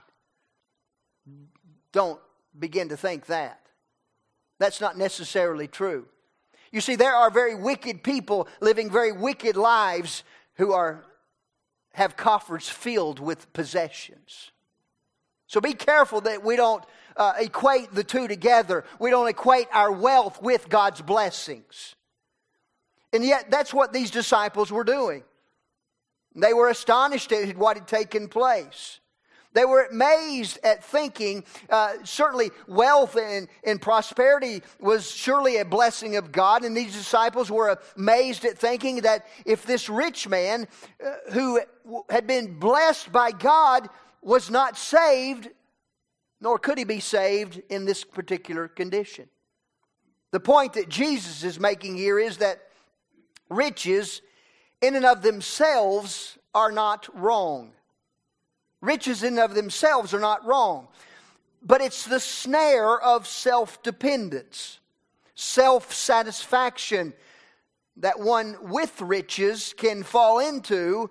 Don't 1.92 2.20
begin 2.58 2.90
to 2.90 2.98
think 2.98 3.28
that. 3.28 3.60
That's 4.60 4.82
not 4.82 4.98
necessarily 4.98 5.68
true. 5.68 6.06
You 6.72 6.82
see, 6.82 6.96
there 6.96 7.16
are 7.16 7.30
very 7.30 7.56
wicked 7.56 8.04
people 8.04 8.48
living 8.62 8.90
very 8.90 9.12
wicked 9.12 9.58
lives 9.58 10.24
who 10.56 10.74
are, 10.74 11.04
have 11.94 12.16
coffers 12.16 12.70
filled 12.70 13.20
with 13.20 13.52
possessions. 13.54 14.52
So 15.48 15.60
be 15.60 15.74
careful 15.74 16.22
that 16.22 16.44
we 16.44 16.56
don't 16.56 16.84
uh, 17.18 17.34
equate 17.40 17.94
the 17.94 18.06
two 18.06 18.28
together. 18.28 18.86
We 19.00 19.10
don't 19.10 19.28
equate 19.28 19.68
our 19.74 19.92
wealth 19.92 20.42
with 20.42 20.70
God's 20.70 21.02
blessings. 21.02 21.96
And 23.14 23.26
yet, 23.26 23.52
that's 23.52 23.74
what 23.74 23.94
these 23.94 24.12
disciples 24.12 24.72
were 24.72 24.84
doing. 24.84 25.24
They 26.36 26.54
were 26.54 26.70
astonished 26.70 27.32
at 27.32 27.58
what 27.58 27.78
had 27.78 27.88
taken 27.88 28.30
place. 28.30 29.00
They 29.54 29.66
were 29.66 29.84
amazed 29.84 30.60
at 30.64 30.84
thinking, 30.84 31.44
uh, 31.70 31.96
certainly 32.04 32.52
wealth 32.68 33.18
and, 33.18 33.50
and 33.66 33.82
prosperity 33.82 34.64
was 34.80 35.12
surely 35.12 35.58
a 35.58 35.66
blessing 35.66 36.16
of 36.16 36.32
God. 36.32 36.64
And 36.64 36.76
these 36.76 36.94
disciples 36.94 37.52
were 37.52 37.78
amazed 37.98 38.46
at 38.46 38.58
thinking 38.58 39.02
that 39.02 39.28
if 39.46 39.66
this 39.66 39.90
rich 39.90 40.28
man 40.28 40.68
uh, 41.06 41.32
who 41.34 41.60
had 42.10 42.28
been 42.28 42.60
blessed 42.60 43.12
by 43.12 43.32
God 43.32 43.90
was 44.22 44.50
not 44.50 44.78
saved, 44.78 45.50
nor 46.40 46.58
could 46.58 46.78
he 46.78 46.86
be 46.86 47.02
saved 47.02 47.62
in 47.70 47.84
this 47.84 48.06
particular 48.06 48.70
condition. 48.70 49.28
The 50.32 50.40
point 50.40 50.74
that 50.74 50.88
Jesus 50.88 51.44
is 51.44 51.60
making 51.60 51.98
here 51.98 52.18
is 52.18 52.38
that 52.38 52.62
riches, 53.52 54.22
in 54.82 54.96
and 54.96 55.06
of 55.06 55.22
themselves, 55.22 56.38
are 56.56 56.72
not 56.72 57.08
wrong. 57.14 57.72
Riches 58.82 59.22
in 59.22 59.34
and 59.34 59.40
of 59.40 59.54
themselves 59.54 60.14
are 60.14 60.20
not 60.20 60.46
wrong. 60.46 60.88
But 61.62 61.82
it's 61.82 62.06
the 62.06 62.20
snare 62.20 63.00
of 63.00 63.28
self 63.28 63.84
dependence, 63.84 64.80
self 65.36 65.94
satisfaction 65.94 67.14
that 67.98 68.20
one 68.20 68.58
with 68.62 69.00
riches 69.02 69.74
can 69.78 70.02
fall 70.02 70.40
into 70.40 71.10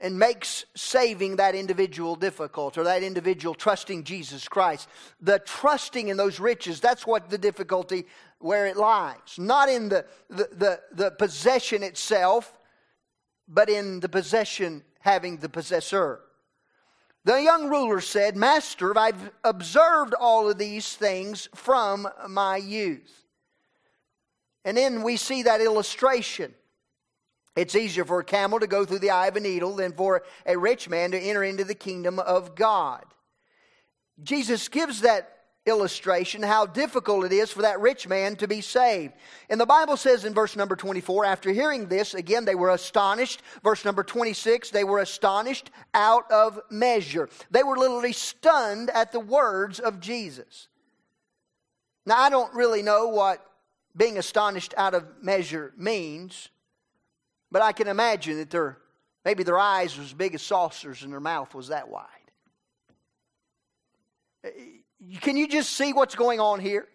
and 0.00 0.18
makes 0.18 0.64
saving 0.74 1.36
that 1.36 1.54
individual 1.54 2.16
difficult 2.16 2.76
or 2.76 2.84
that 2.84 3.02
individual 3.02 3.54
trusting 3.54 4.04
Jesus 4.04 4.48
Christ. 4.48 4.88
The 5.20 5.38
trusting 5.38 6.08
in 6.08 6.16
those 6.16 6.40
riches, 6.40 6.80
that's 6.80 7.06
what 7.06 7.30
the 7.30 7.38
difficulty 7.38 8.06
where 8.38 8.66
it 8.66 8.76
lies. 8.76 9.38
Not 9.38 9.68
in 9.68 9.88
the, 9.88 10.04
the, 10.28 10.48
the, 10.52 10.80
the 10.92 11.10
possession 11.12 11.82
itself, 11.82 12.58
but 13.48 13.68
in 13.68 14.00
the 14.00 14.08
possession 14.08 14.82
having 15.00 15.36
the 15.38 15.48
possessor. 15.48 16.20
The 17.24 17.42
young 17.42 17.70
ruler 17.70 18.00
said, 18.00 18.36
Master, 18.36 18.96
I've 18.98 19.30
observed 19.44 20.14
all 20.18 20.50
of 20.50 20.58
these 20.58 20.94
things 20.94 21.48
from 21.54 22.06
my 22.28 22.56
youth. 22.58 23.24
And 24.64 24.76
then 24.76 25.02
we 25.02 25.16
see 25.16 25.42
that 25.44 25.60
illustration. 25.60 26.54
It's 27.56 27.76
easier 27.76 28.04
for 28.04 28.20
a 28.20 28.24
camel 28.24 28.58
to 28.60 28.66
go 28.66 28.84
through 28.84 28.98
the 28.98 29.10
eye 29.10 29.28
of 29.28 29.36
a 29.36 29.40
needle 29.40 29.76
than 29.76 29.92
for 29.92 30.24
a 30.44 30.56
rich 30.56 30.88
man 30.88 31.12
to 31.12 31.18
enter 31.18 31.44
into 31.44 31.64
the 31.64 31.74
kingdom 31.74 32.18
of 32.18 32.54
God. 32.54 33.04
Jesus 34.22 34.68
gives 34.68 35.02
that 35.02 35.30
illustration 35.66 36.42
how 36.42 36.66
difficult 36.66 37.24
it 37.24 37.32
is 37.32 37.50
for 37.50 37.62
that 37.62 37.80
rich 37.80 38.06
man 38.06 38.36
to 38.36 38.46
be 38.46 38.60
saved. 38.60 39.14
And 39.48 39.60
the 39.60 39.66
Bible 39.66 39.96
says 39.96 40.24
in 40.24 40.34
verse 40.34 40.56
number 40.56 40.76
24, 40.76 41.24
after 41.24 41.52
hearing 41.52 41.88
this, 41.88 42.12
again, 42.14 42.44
they 42.44 42.54
were 42.54 42.70
astonished. 42.70 43.42
Verse 43.62 43.84
number 43.84 44.02
26, 44.02 44.70
they 44.70 44.84
were 44.84 44.98
astonished 44.98 45.70
out 45.94 46.30
of 46.30 46.60
measure. 46.70 47.28
They 47.50 47.62
were 47.62 47.78
literally 47.78 48.12
stunned 48.12 48.90
at 48.90 49.12
the 49.12 49.20
words 49.20 49.80
of 49.80 50.00
Jesus. 50.00 50.68
Now, 52.04 52.18
I 52.18 52.28
don't 52.28 52.54
really 52.54 52.82
know 52.82 53.08
what 53.08 53.44
being 53.96 54.18
astonished 54.18 54.74
out 54.76 54.92
of 54.92 55.06
measure 55.22 55.72
means, 55.78 56.50
but 57.54 57.62
I 57.62 57.70
can 57.70 57.86
imagine 57.86 58.38
that 58.38 58.50
their, 58.50 58.78
maybe 59.24 59.44
their 59.44 59.60
eyes 59.60 59.96
were 59.96 60.02
as 60.02 60.12
big 60.12 60.34
as 60.34 60.42
saucers 60.42 61.04
and 61.04 61.12
their 61.12 61.20
mouth 61.20 61.54
was 61.54 61.68
that 61.68 61.88
wide 61.88 62.08
uh, 64.44 64.48
can 65.20 65.36
you 65.36 65.46
just 65.46 65.72
see 65.72 65.92
what's 65.92 66.16
going 66.16 66.40
on 66.40 66.58
here? 66.58 66.88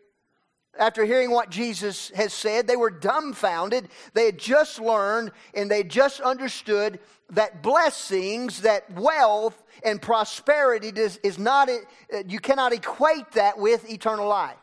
After 0.77 1.05
hearing 1.05 1.31
what 1.31 1.49
Jesus 1.49 2.09
has 2.09 2.33
said, 2.33 2.67
they 2.67 2.75
were 2.75 2.89
dumbfounded. 2.89 3.87
They 4.13 4.25
had 4.25 4.37
just 4.37 4.79
learned 4.79 5.31
and 5.53 5.71
they 5.71 5.77
had 5.77 5.89
just 5.89 6.19
understood 6.19 6.99
that 7.29 7.63
blessings, 7.63 8.61
that 8.61 8.91
wealth 8.91 9.63
and 9.83 10.01
prosperity 10.01 10.89
is, 10.89 11.17
is 11.23 11.39
not, 11.39 11.69
uh, 11.69 12.23
you 12.27 12.39
cannot 12.39 12.73
equate 12.73 13.31
that 13.31 13.57
with 13.57 13.89
eternal 13.89 14.27
life 14.27 14.57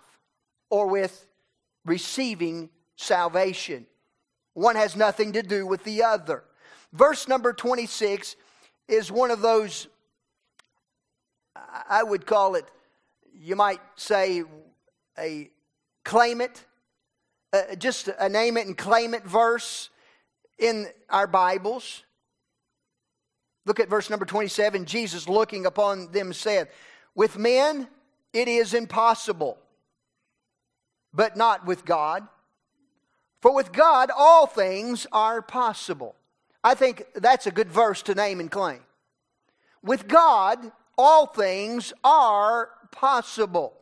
or 0.68 0.88
with 0.88 1.26
receiving 1.86 2.68
salvation. 2.96 3.86
One 4.56 4.74
has 4.76 4.96
nothing 4.96 5.32
to 5.32 5.42
do 5.42 5.66
with 5.66 5.84
the 5.84 6.02
other. 6.02 6.42
Verse 6.94 7.28
number 7.28 7.52
26 7.52 8.36
is 8.88 9.12
one 9.12 9.30
of 9.30 9.42
those, 9.42 9.86
I 11.86 12.02
would 12.02 12.24
call 12.24 12.54
it 12.54 12.64
you 13.38 13.54
might 13.54 13.80
say 13.96 14.44
a 15.18 15.50
claim 16.06 16.40
it, 16.40 16.64
uh, 17.52 17.74
just 17.76 18.08
a 18.18 18.30
name 18.30 18.56
it 18.56 18.66
and 18.66 18.78
claim 18.78 19.12
it 19.12 19.24
verse 19.24 19.90
in 20.58 20.86
our 21.10 21.26
Bibles. 21.26 22.04
Look 23.66 23.78
at 23.78 23.90
verse 23.90 24.08
number 24.08 24.24
27. 24.24 24.86
Jesus, 24.86 25.28
looking 25.28 25.66
upon 25.66 26.12
them, 26.12 26.32
said, 26.32 26.68
With 27.14 27.36
men 27.36 27.88
it 28.32 28.48
is 28.48 28.72
impossible, 28.72 29.58
but 31.12 31.36
not 31.36 31.66
with 31.66 31.84
God. 31.84 32.26
For 33.40 33.54
with 33.54 33.72
God 33.72 34.10
all 34.16 34.46
things 34.46 35.06
are 35.12 35.42
possible. 35.42 36.16
I 36.64 36.74
think 36.74 37.04
that's 37.14 37.46
a 37.46 37.50
good 37.50 37.70
verse 37.70 38.02
to 38.02 38.14
name 38.14 38.40
and 38.40 38.50
claim. 38.50 38.80
With 39.82 40.08
God 40.08 40.72
all 40.98 41.26
things 41.26 41.92
are 42.02 42.70
possible. 42.90 43.74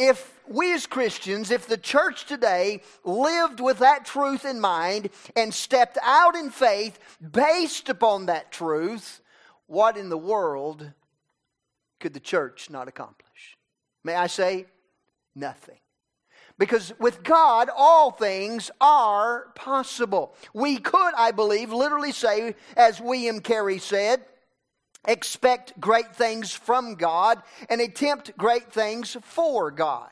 if 0.00 0.40
we 0.48 0.72
as 0.72 0.86
Christians, 0.86 1.50
if 1.50 1.66
the 1.66 1.76
church 1.76 2.24
today 2.24 2.80
lived 3.04 3.60
with 3.60 3.78
that 3.80 4.06
truth 4.06 4.46
in 4.46 4.58
mind 4.58 5.10
and 5.36 5.52
stepped 5.52 5.98
out 6.02 6.34
in 6.34 6.50
faith 6.50 6.98
based 7.20 7.90
upon 7.90 8.26
that 8.26 8.50
truth, 8.50 9.20
what 9.66 9.98
in 9.98 10.08
the 10.08 10.18
world 10.18 10.90
could 12.00 12.14
the 12.14 12.20
church 12.20 12.70
not 12.70 12.88
accomplish? 12.88 13.58
May 14.02 14.14
I 14.14 14.26
say, 14.26 14.64
nothing. 15.34 15.78
Because 16.60 16.92
with 16.98 17.22
God, 17.22 17.70
all 17.74 18.10
things 18.10 18.70
are 18.82 19.46
possible. 19.54 20.34
We 20.52 20.76
could, 20.76 21.14
I 21.16 21.30
believe, 21.30 21.72
literally 21.72 22.12
say, 22.12 22.54
as 22.76 23.00
William 23.00 23.40
Carey 23.40 23.78
said, 23.78 24.20
expect 25.08 25.80
great 25.80 26.14
things 26.14 26.52
from 26.52 26.96
God 26.96 27.40
and 27.70 27.80
attempt 27.80 28.36
great 28.36 28.70
things 28.70 29.16
for 29.22 29.70
God. 29.70 30.10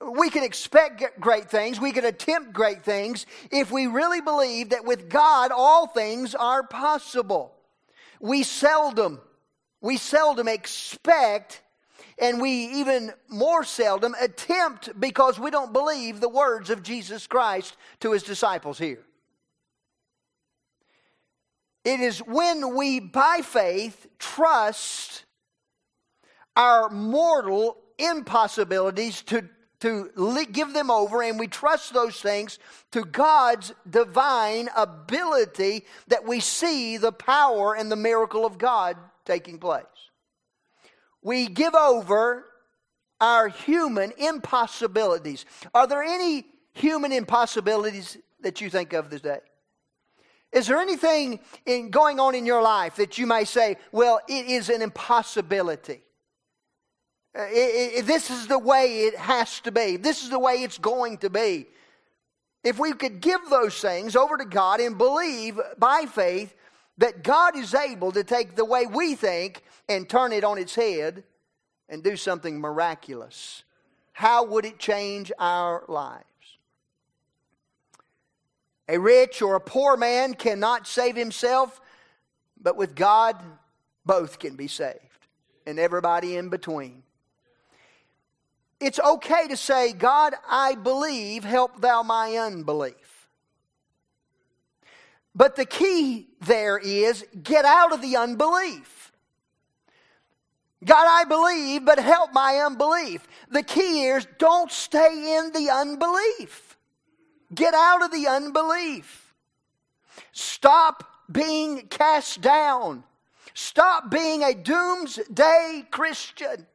We 0.00 0.30
can 0.30 0.44
expect 0.44 1.20
great 1.20 1.50
things, 1.50 1.78
we 1.78 1.92
can 1.92 2.06
attempt 2.06 2.54
great 2.54 2.82
things 2.82 3.26
if 3.50 3.70
we 3.70 3.88
really 3.88 4.22
believe 4.22 4.70
that 4.70 4.86
with 4.86 5.10
God 5.10 5.52
all 5.54 5.86
things 5.86 6.34
are 6.34 6.62
possible. 6.62 7.54
We 8.18 8.44
seldom, 8.44 9.20
we 9.82 9.98
seldom 9.98 10.48
expect 10.48 11.61
and 12.22 12.40
we 12.40 12.50
even 12.50 13.12
more 13.28 13.64
seldom 13.64 14.14
attempt 14.20 14.98
because 14.98 15.40
we 15.40 15.50
don't 15.50 15.72
believe 15.72 16.20
the 16.20 16.28
words 16.28 16.70
of 16.70 16.84
Jesus 16.84 17.26
Christ 17.26 17.76
to 17.98 18.12
his 18.12 18.22
disciples 18.22 18.78
here. 18.78 19.02
It 21.84 21.98
is 21.98 22.20
when 22.20 22.76
we, 22.76 23.00
by 23.00 23.40
faith, 23.42 24.06
trust 24.20 25.24
our 26.54 26.88
mortal 26.90 27.76
impossibilities 27.98 29.22
to, 29.22 29.48
to 29.80 30.46
give 30.52 30.74
them 30.74 30.92
over, 30.92 31.24
and 31.24 31.40
we 31.40 31.48
trust 31.48 31.92
those 31.92 32.20
things 32.20 32.60
to 32.92 33.04
God's 33.04 33.74
divine 33.90 34.68
ability 34.76 35.86
that 36.06 36.24
we 36.24 36.38
see 36.38 36.98
the 36.98 37.10
power 37.10 37.74
and 37.74 37.90
the 37.90 37.96
miracle 37.96 38.46
of 38.46 38.58
God 38.58 38.96
taking 39.24 39.58
place. 39.58 39.82
We 41.22 41.46
give 41.46 41.74
over 41.74 42.44
our 43.20 43.48
human 43.48 44.12
impossibilities. 44.18 45.44
Are 45.74 45.86
there 45.86 46.02
any 46.02 46.44
human 46.74 47.12
impossibilities 47.12 48.18
that 48.40 48.60
you 48.60 48.68
think 48.68 48.92
of 48.92 49.10
this 49.10 49.20
day? 49.20 49.38
Is 50.52 50.66
there 50.66 50.78
anything 50.78 51.40
in, 51.64 51.90
going 51.90 52.20
on 52.20 52.34
in 52.34 52.44
your 52.44 52.62
life 52.62 52.96
that 52.96 53.16
you 53.16 53.26
may 53.26 53.44
say, 53.44 53.76
well, 53.90 54.20
it 54.28 54.46
is 54.46 54.68
an 54.68 54.82
impossibility? 54.82 56.02
Uh, 57.34 57.44
it, 57.44 57.98
it, 58.00 58.06
this 58.06 58.30
is 58.30 58.46
the 58.46 58.58
way 58.58 59.04
it 59.04 59.16
has 59.16 59.60
to 59.60 59.72
be. 59.72 59.96
This 59.96 60.22
is 60.22 60.28
the 60.28 60.38
way 60.38 60.56
it's 60.56 60.76
going 60.76 61.16
to 61.18 61.30
be. 61.30 61.66
If 62.62 62.78
we 62.78 62.92
could 62.92 63.20
give 63.20 63.40
those 63.48 63.80
things 63.80 64.14
over 64.14 64.36
to 64.36 64.44
God 64.44 64.80
and 64.80 64.98
believe 64.98 65.58
by 65.78 66.04
faith 66.06 66.54
that 66.98 67.24
God 67.24 67.56
is 67.56 67.74
able 67.74 68.12
to 68.12 68.22
take 68.22 68.54
the 68.54 68.64
way 68.64 68.86
we 68.86 69.14
think 69.14 69.62
and 69.92 70.08
turn 70.08 70.32
it 70.32 70.44
on 70.44 70.58
its 70.58 70.74
head 70.74 71.24
and 71.88 72.02
do 72.02 72.16
something 72.16 72.60
miraculous, 72.60 73.64
how 74.12 74.44
would 74.44 74.64
it 74.64 74.78
change 74.78 75.30
our 75.38 75.84
lives? 75.88 76.24
A 78.88 78.98
rich 78.98 79.40
or 79.40 79.54
a 79.54 79.60
poor 79.60 79.96
man 79.96 80.34
cannot 80.34 80.86
save 80.86 81.16
himself, 81.16 81.80
but 82.60 82.76
with 82.76 82.94
God, 82.94 83.36
both 84.04 84.38
can 84.38 84.56
be 84.56 84.68
saved, 84.68 84.98
and 85.66 85.78
everybody 85.78 86.36
in 86.36 86.48
between. 86.48 87.02
It's 88.80 88.98
okay 88.98 89.46
to 89.48 89.56
say, 89.56 89.92
God, 89.92 90.34
I 90.48 90.74
believe, 90.74 91.44
help 91.44 91.80
thou 91.80 92.02
my 92.02 92.36
unbelief. 92.36 93.28
But 95.34 95.56
the 95.56 95.64
key 95.64 96.28
there 96.40 96.78
is 96.78 97.24
get 97.42 97.64
out 97.64 97.92
of 97.92 98.02
the 98.02 98.16
unbelief. 98.16 99.01
God, 100.84 101.06
I 101.08 101.24
believe, 101.24 101.84
but 101.84 101.98
help 101.98 102.32
my 102.32 102.56
unbelief. 102.56 103.26
The 103.50 103.62
key 103.62 104.06
is 104.06 104.26
don't 104.38 104.70
stay 104.70 105.36
in 105.36 105.52
the 105.52 105.70
unbelief. 105.70 106.76
Get 107.54 107.74
out 107.74 108.02
of 108.02 108.10
the 108.10 108.26
unbelief. 108.26 109.34
Stop 110.32 111.04
being 111.30 111.86
cast 111.88 112.40
down. 112.40 113.04
Stop 113.54 114.10
being 114.10 114.42
a 114.42 114.54
doomsday 114.54 115.86
Christian. 115.90 116.66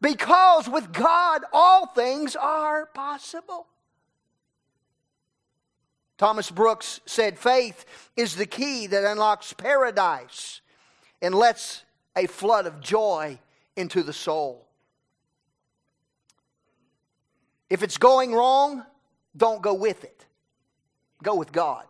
Because 0.00 0.68
with 0.68 0.92
God, 0.92 1.42
all 1.52 1.86
things 1.86 2.36
are 2.36 2.86
possible. 2.86 3.66
Thomas 6.18 6.50
Brooks 6.50 7.00
said 7.06 7.38
faith 7.38 7.84
is 8.16 8.36
the 8.36 8.46
key 8.46 8.86
that 8.86 9.04
unlocks 9.04 9.52
paradise 9.52 10.60
and 11.22 11.34
lets 11.34 11.84
a 12.16 12.26
flood 12.26 12.66
of 12.66 12.80
joy 12.80 13.38
into 13.76 14.02
the 14.02 14.12
soul. 14.12 14.66
If 17.68 17.82
it's 17.82 17.98
going 17.98 18.32
wrong, 18.32 18.84
don't 19.36 19.60
go 19.60 19.74
with 19.74 20.04
it. 20.04 20.24
Go 21.22 21.34
with 21.34 21.52
God. 21.52 21.84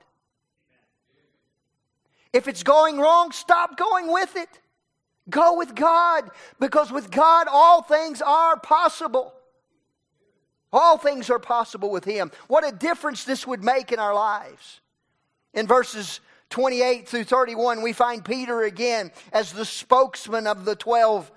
If 2.32 2.48
it's 2.48 2.62
going 2.62 2.98
wrong, 2.98 3.32
stop 3.32 3.76
going 3.76 4.12
with 4.12 4.36
it. 4.36 4.60
Go 5.28 5.56
with 5.56 5.74
God 5.74 6.30
because 6.60 6.92
with 6.92 7.10
God 7.10 7.46
all 7.50 7.82
things 7.82 8.22
are 8.22 8.58
possible. 8.58 9.32
All 10.72 10.98
things 10.98 11.30
are 11.30 11.38
possible 11.38 11.90
with 11.90 12.04
Him. 12.04 12.30
What 12.48 12.66
a 12.66 12.72
difference 12.72 13.24
this 13.24 13.46
would 13.46 13.64
make 13.64 13.92
in 13.92 13.98
our 13.98 14.14
lives. 14.14 14.80
In 15.54 15.66
verses 15.66 16.20
28 16.56 17.06
through 17.06 17.24
31, 17.24 17.82
we 17.82 17.92
find 17.92 18.24
Peter 18.24 18.62
again 18.62 19.12
as 19.30 19.52
the 19.52 19.66
spokesman 19.66 20.46
of 20.46 20.64
the 20.64 20.74
12 20.74 21.30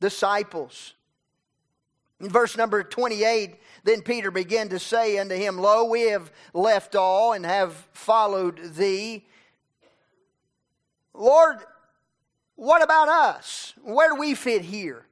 disciples. 0.00 0.94
In 2.20 2.28
verse 2.28 2.56
number 2.56 2.84
28, 2.84 3.56
then 3.82 4.02
Peter 4.02 4.30
began 4.30 4.68
to 4.68 4.78
say 4.78 5.18
unto 5.18 5.34
him, 5.34 5.58
Lo, 5.58 5.86
we 5.86 6.02
have 6.02 6.30
left 6.52 6.94
all 6.94 7.32
and 7.32 7.44
have 7.44 7.72
followed 7.94 8.76
thee. 8.76 9.26
Lord, 11.14 11.56
what 12.54 12.80
about 12.80 13.08
us? 13.08 13.74
Where 13.82 14.10
do 14.10 14.20
we 14.20 14.36
fit 14.36 14.62
here? 14.62 15.04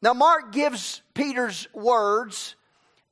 Now, 0.00 0.14
Mark 0.14 0.52
gives 0.52 1.02
Peter's 1.12 1.68
words 1.74 2.54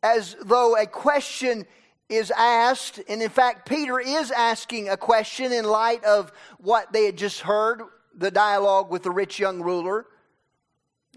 as 0.02 0.34
though 0.42 0.78
a 0.78 0.86
question 0.86 1.66
is 2.08 2.30
asked, 2.30 3.00
and 3.08 3.20
in 3.20 3.30
fact, 3.30 3.68
Peter 3.68 3.98
is 3.98 4.30
asking 4.30 4.88
a 4.88 4.96
question 4.96 5.52
in 5.52 5.64
light 5.64 6.04
of 6.04 6.32
what 6.58 6.92
they 6.92 7.06
had 7.06 7.16
just 7.16 7.40
heard 7.40 7.82
the 8.16 8.30
dialogue 8.30 8.90
with 8.90 9.02
the 9.02 9.10
rich 9.10 9.38
young 9.38 9.60
ruler. 9.60 10.06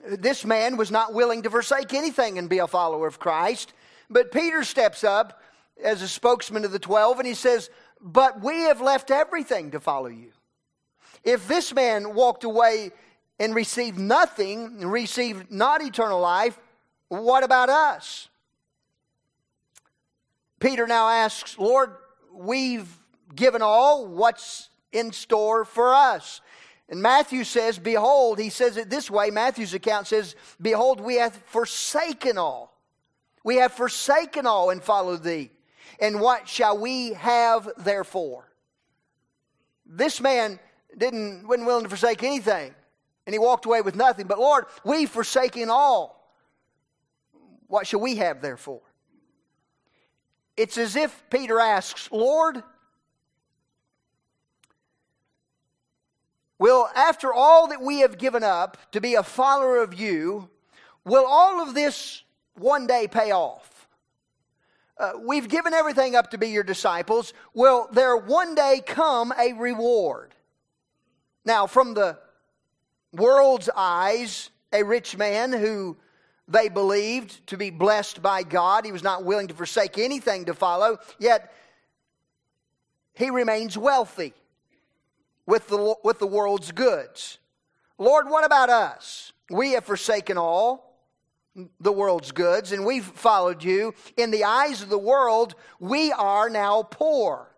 This 0.05 0.45
man 0.45 0.77
was 0.77 0.91
not 0.91 1.13
willing 1.13 1.43
to 1.43 1.49
forsake 1.49 1.93
anything 1.93 2.37
and 2.37 2.49
be 2.49 2.59
a 2.59 2.67
follower 2.67 3.07
of 3.07 3.19
Christ. 3.19 3.73
But 4.09 4.31
Peter 4.31 4.63
steps 4.63 5.03
up 5.03 5.41
as 5.83 6.01
a 6.01 6.07
spokesman 6.07 6.65
of 6.65 6.71
the 6.71 6.79
12 6.79 7.19
and 7.19 7.27
he 7.27 7.33
says, 7.33 7.69
But 8.01 8.41
we 8.41 8.61
have 8.61 8.81
left 8.81 9.11
everything 9.11 9.71
to 9.71 9.79
follow 9.79 10.07
you. 10.07 10.31
If 11.23 11.47
this 11.47 11.73
man 11.73 12.15
walked 12.15 12.43
away 12.43 12.91
and 13.39 13.53
received 13.53 13.99
nothing, 13.99 14.79
received 14.87 15.51
not 15.51 15.81
eternal 15.81 16.19
life, 16.19 16.57
what 17.09 17.43
about 17.43 17.69
us? 17.69 18.29
Peter 20.59 20.87
now 20.87 21.07
asks, 21.07 21.57
Lord, 21.57 21.95
we've 22.33 22.89
given 23.35 23.61
all. 23.61 24.07
What's 24.07 24.69
in 24.91 25.11
store 25.11 25.65
for 25.65 25.93
us? 25.93 26.41
And 26.89 27.01
Matthew 27.01 27.43
says, 27.43 27.77
Behold, 27.77 28.39
he 28.39 28.49
says 28.49 28.77
it 28.77 28.89
this 28.89 29.09
way 29.11 29.29
Matthew's 29.29 29.73
account 29.73 30.07
says, 30.07 30.35
Behold, 30.61 30.99
we 30.99 31.15
have 31.15 31.35
forsaken 31.45 32.37
all. 32.37 32.75
We 33.43 33.57
have 33.57 33.71
forsaken 33.73 34.45
all 34.45 34.69
and 34.69 34.83
followed 34.83 35.23
thee. 35.23 35.51
And 36.01 36.19
what 36.19 36.47
shall 36.47 36.77
we 36.77 37.13
have 37.13 37.69
therefore? 37.77 38.49
This 39.85 40.19
man 40.19 40.59
didn't 40.97 41.47
wasn't 41.47 41.67
willing 41.67 41.83
to 41.83 41.89
forsake 41.89 42.23
anything, 42.23 42.73
and 43.25 43.33
he 43.33 43.39
walked 43.39 43.65
away 43.65 43.81
with 43.81 43.95
nothing. 43.95 44.27
But 44.27 44.39
Lord, 44.39 44.65
we've 44.83 45.09
forsaken 45.09 45.69
all. 45.69 46.33
What 47.67 47.85
shall 47.85 47.99
we 47.99 48.15
have 48.15 48.41
therefore? 48.41 48.81
It's 50.59 50.77
as 50.77 50.97
if 50.97 51.23
Peter 51.29 51.57
asks, 51.57 52.11
Lord, 52.11 52.61
Will, 56.59 56.89
after 56.93 57.33
all 57.33 57.69
that 57.69 57.81
we 57.81 57.99
have 57.99 58.17
given 58.17 58.43
up 58.43 58.75
to 58.91 58.99
be 58.99 59.15
a 59.15 59.23
follower 59.23 59.81
of 59.81 59.93
you, 59.93 60.49
will 61.05 61.25
all 61.25 61.61
of 61.61 61.73
this 61.73 62.23
one 62.55 62.87
day 62.87 63.07
pay 63.07 63.31
off? 63.31 63.87
Uh, 64.97 65.13
we've 65.25 65.47
given 65.47 65.73
everything 65.73 66.17
up 66.17 66.31
to 66.31 66.37
be 66.37 66.49
your 66.49 66.65
disciples. 66.65 67.33
Will 67.53 67.87
there 67.93 68.17
one 68.17 68.53
day 68.53 68.81
come 68.85 69.31
a 69.39 69.53
reward? 69.53 70.35
Now, 71.45 71.67
from 71.67 71.93
the 71.93 72.19
world's 73.13 73.69
eyes, 73.73 74.49
a 74.73 74.83
rich 74.83 75.15
man 75.15 75.53
who 75.53 75.95
they 76.49 76.67
believed 76.67 77.45
to 77.47 77.57
be 77.57 77.69
blessed 77.69 78.21
by 78.21 78.43
God. 78.43 78.83
He 78.85 78.91
was 78.91 79.03
not 79.03 79.23
willing 79.23 79.47
to 79.47 79.53
forsake 79.53 79.97
anything 79.97 80.45
to 80.45 80.53
follow, 80.53 80.97
yet 81.19 81.53
he 83.13 83.29
remains 83.29 83.77
wealthy 83.77 84.33
with 85.45 85.67
the, 85.67 85.95
with 86.03 86.19
the 86.19 86.27
world's 86.27 86.71
goods. 86.71 87.37
Lord, 87.97 88.29
what 88.29 88.45
about 88.45 88.69
us? 88.69 89.31
We 89.49 89.71
have 89.71 89.85
forsaken 89.85 90.37
all 90.37 90.89
the 91.79 91.91
world's 91.91 92.31
goods 92.31 92.71
and 92.71 92.85
we've 92.85 93.05
followed 93.05 93.63
you. 93.63 93.93
In 94.17 94.31
the 94.31 94.45
eyes 94.45 94.81
of 94.81 94.89
the 94.89 94.97
world, 94.97 95.55
we 95.79 96.11
are 96.11 96.49
now 96.49 96.83
poor. 96.83 97.53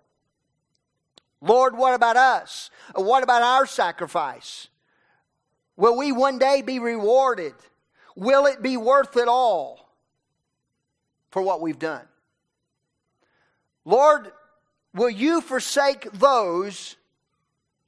Lord, 1.41 1.75
what 1.75 1.93
about 1.93 2.17
us? 2.17 2.69
What 2.95 3.23
about 3.23 3.41
our 3.41 3.65
sacrifice? 3.65 4.67
Will 5.75 5.97
we 5.97 6.11
one 6.11 6.37
day 6.37 6.61
be 6.61 6.79
rewarded? 6.79 7.53
Will 8.15 8.45
it 8.45 8.61
be 8.61 8.77
worth 8.77 9.15
it 9.17 9.27
all 9.27 9.89
for 11.29 11.41
what 11.41 11.61
we've 11.61 11.79
done? 11.79 12.05
Lord, 13.85 14.31
will 14.93 15.09
you 15.09 15.41
forsake 15.41 16.11
those 16.11 16.95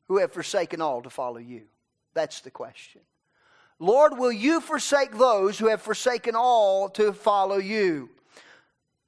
who 0.08 0.18
have 0.18 0.32
forsaken 0.32 0.82
all 0.82 1.02
to 1.02 1.10
follow 1.10 1.38
you? 1.38 1.64
That's 2.14 2.42
the 2.42 2.52
question. 2.52 3.02
Lord, 3.80 4.18
will 4.18 4.32
you 4.32 4.62
forsake 4.62 5.18
those 5.18 5.60
who 5.60 5.68
have 5.68 5.82
forsaken 5.82 6.36
all 6.36 6.90
to 6.90 7.12
follow 7.12 7.58
you? 7.58 8.10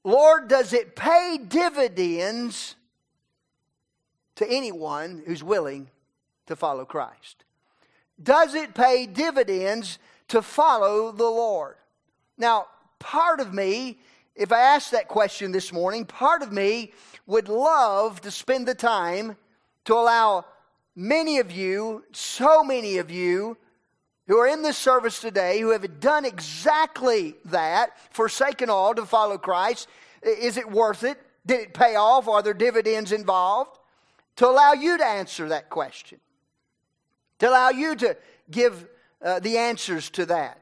Lord, 0.03 0.47
does 0.47 0.73
it 0.73 0.95
pay 0.95 1.39
dividends 1.47 2.75
to 4.35 4.47
anyone 4.47 5.23
who's 5.25 5.43
willing 5.43 5.89
to 6.47 6.55
follow 6.55 6.85
Christ? 6.85 7.43
Does 8.21 8.53
it 8.53 8.73
pay 8.73 9.05
dividends 9.05 9.97
to 10.29 10.41
follow 10.41 11.11
the 11.11 11.23
Lord? 11.23 11.75
Now, 12.37 12.67
part 12.99 13.39
of 13.39 13.53
me, 13.53 13.99
if 14.35 14.51
I 14.51 14.59
ask 14.59 14.91
that 14.91 15.07
question 15.07 15.51
this 15.51 15.71
morning, 15.71 16.05
part 16.05 16.41
of 16.41 16.51
me 16.51 16.93
would 17.25 17.47
love 17.47 18.21
to 18.21 18.31
spend 18.31 18.67
the 18.67 18.75
time 18.75 19.37
to 19.85 19.93
allow 19.93 20.45
many 20.95 21.39
of 21.39 21.51
you, 21.51 22.03
so 22.11 22.63
many 22.63 22.97
of 22.97 23.09
you, 23.09 23.57
who 24.27 24.37
are 24.37 24.47
in 24.47 24.63
this 24.63 24.77
service 24.77 25.19
today 25.21 25.59
who 25.59 25.69
have 25.69 25.99
done 25.99 26.25
exactly 26.25 27.35
that, 27.45 27.91
forsaken 28.11 28.69
all 28.69 28.95
to 28.95 29.05
follow 29.05 29.37
Christ. 29.37 29.87
Is 30.23 30.57
it 30.57 30.69
worth 30.69 31.03
it? 31.03 31.21
Did 31.45 31.59
it 31.59 31.73
pay 31.73 31.95
off? 31.95 32.27
Are 32.27 32.41
there 32.41 32.55
dividends 32.55 33.11
involved? 33.11 33.77
To 34.37 34.47
allow 34.47 34.73
you 34.73 34.97
to 34.97 35.05
answer 35.05 35.49
that 35.49 35.69
question, 35.69 36.19
to 37.39 37.49
allow 37.49 37.69
you 37.69 37.95
to 37.97 38.17
give 38.49 38.87
uh, 39.25 39.39
the 39.39 39.57
answers 39.57 40.09
to 40.11 40.25
that. 40.27 40.61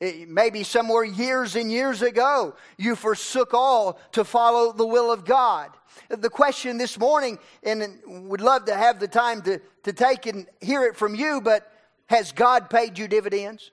It, 0.00 0.28
maybe 0.28 0.62
somewhere 0.62 1.04
years 1.04 1.56
and 1.56 1.70
years 1.70 2.02
ago, 2.02 2.56
you 2.76 2.96
forsook 2.96 3.54
all 3.54 3.98
to 4.12 4.24
follow 4.24 4.72
the 4.72 4.86
will 4.86 5.12
of 5.12 5.24
God. 5.24 5.70
The 6.08 6.30
question 6.30 6.78
this 6.78 6.98
morning, 6.98 7.38
and 7.62 8.00
we'd 8.28 8.40
love 8.40 8.64
to 8.66 8.74
have 8.74 8.98
the 8.98 9.08
time 9.08 9.42
to, 9.42 9.60
to 9.84 9.92
take 9.92 10.26
and 10.26 10.46
hear 10.60 10.84
it 10.84 10.96
from 10.96 11.14
you, 11.14 11.40
but 11.40 11.70
has 12.06 12.32
God 12.32 12.68
paid 12.68 12.98
you 12.98 13.08
dividends? 13.08 13.70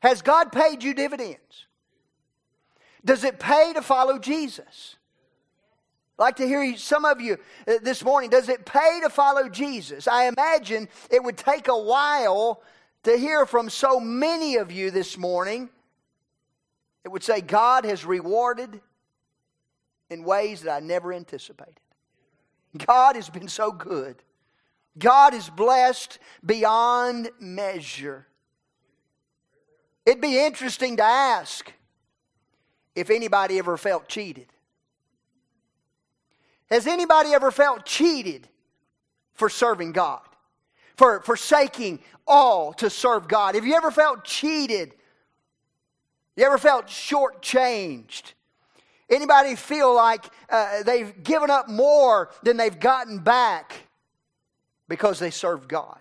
Has 0.00 0.22
God 0.22 0.52
paid 0.52 0.82
you 0.82 0.94
dividends? 0.94 1.66
Does 3.04 3.24
it 3.24 3.38
pay 3.38 3.72
to 3.74 3.82
follow 3.82 4.18
Jesus? 4.18 4.96
Like 6.18 6.36
to 6.36 6.46
hear 6.46 6.76
some 6.76 7.04
of 7.04 7.20
you 7.20 7.38
uh, 7.66 7.74
this 7.82 8.04
morning. 8.04 8.28
Does 8.28 8.48
it 8.48 8.66
pay 8.66 9.00
to 9.02 9.08
follow 9.08 9.48
Jesus? 9.48 10.08
I 10.08 10.26
imagine 10.26 10.88
it 11.10 11.22
would 11.22 11.36
take 11.36 11.68
a 11.68 11.78
while 11.78 12.60
to 13.04 13.16
hear 13.16 13.46
from 13.46 13.70
so 13.70 14.00
many 14.00 14.56
of 14.56 14.72
you 14.72 14.90
this 14.90 15.16
morning. 15.16 15.70
It 17.04 17.08
would 17.10 17.22
say, 17.22 17.40
God 17.40 17.84
has 17.84 18.04
rewarded 18.04 18.80
in 20.10 20.24
ways 20.24 20.62
that 20.62 20.72
I 20.72 20.80
never 20.80 21.12
anticipated. 21.12 21.78
God 22.76 23.14
has 23.16 23.30
been 23.30 23.48
so 23.48 23.70
good. 23.70 24.16
God 24.98 25.32
is 25.34 25.48
blessed 25.48 26.18
beyond 26.44 27.30
measure. 27.38 28.26
It'd 30.04 30.20
be 30.20 30.44
interesting 30.44 30.96
to 30.96 31.04
ask 31.04 31.72
if 32.96 33.08
anybody 33.08 33.58
ever 33.58 33.76
felt 33.76 34.08
cheated. 34.08 34.46
Has 36.70 36.86
anybody 36.86 37.32
ever 37.32 37.50
felt 37.50 37.84
cheated 37.84 38.48
for 39.34 39.48
serving 39.48 39.92
God? 39.92 40.20
For 40.96 41.20
forsaking 41.20 42.00
all 42.26 42.72
to 42.74 42.90
serve 42.90 43.28
God? 43.28 43.54
Have 43.54 43.64
you 43.64 43.74
ever 43.74 43.90
felt 43.90 44.24
cheated? 44.24 44.94
You 46.36 46.44
ever 46.44 46.58
felt 46.58 46.86
shortchanged? 46.86 48.32
Anybody 49.08 49.56
feel 49.56 49.94
like 49.94 50.24
uh, 50.50 50.82
they've 50.82 51.22
given 51.22 51.50
up 51.50 51.68
more 51.68 52.30
than 52.42 52.56
they've 52.56 52.78
gotten 52.78 53.18
back? 53.18 53.88
because 54.88 55.18
they 55.18 55.30
serve 55.30 55.68
God. 55.68 55.98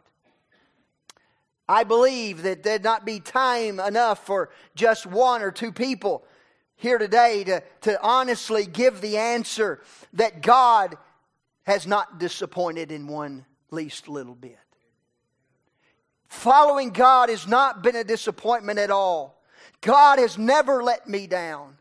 I 1.69 1.83
believe 1.83 2.43
that 2.43 2.63
there'd 2.63 2.83
not 2.83 3.05
be 3.05 3.19
time 3.19 3.79
enough 3.79 4.25
for 4.25 4.49
just 4.73 5.05
one 5.05 5.41
or 5.41 5.51
two 5.51 5.73
people 5.73 6.23
here 6.77 6.97
today 6.97 7.43
to, 7.43 7.63
to 7.81 8.01
honestly 8.01 8.65
give 8.65 9.01
the 9.01 9.17
answer 9.17 9.81
that 10.13 10.41
God 10.41 10.97
has 11.63 11.85
not 11.85 12.19
disappointed 12.19 12.91
in 12.91 13.07
one 13.07 13.45
least 13.71 14.07
little 14.07 14.35
bit. 14.35 14.57
Following 16.29 16.91
God 16.91 17.29
has 17.29 17.47
not 17.47 17.81
been 17.81 17.95
a 17.95 18.03
disappointment 18.03 18.79
at 18.79 18.91
all. 18.91 19.41
God 19.81 20.19
has 20.19 20.37
never 20.37 20.83
let 20.83 21.07
me 21.07 21.27
down. 21.27 21.77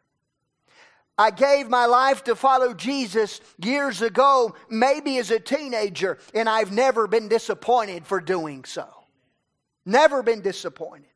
I 1.18 1.30
gave 1.30 1.68
my 1.68 1.86
life 1.86 2.24
to 2.24 2.36
follow 2.36 2.74
Jesus 2.74 3.40
years 3.62 4.02
ago, 4.02 4.54
maybe 4.68 5.18
as 5.18 5.30
a 5.30 5.40
teenager, 5.40 6.18
and 6.34 6.48
I've 6.48 6.72
never 6.72 7.06
been 7.06 7.28
disappointed 7.28 8.06
for 8.06 8.20
doing 8.20 8.64
so. 8.64 8.86
Never 9.86 10.22
been 10.22 10.42
disappointed. 10.42 11.06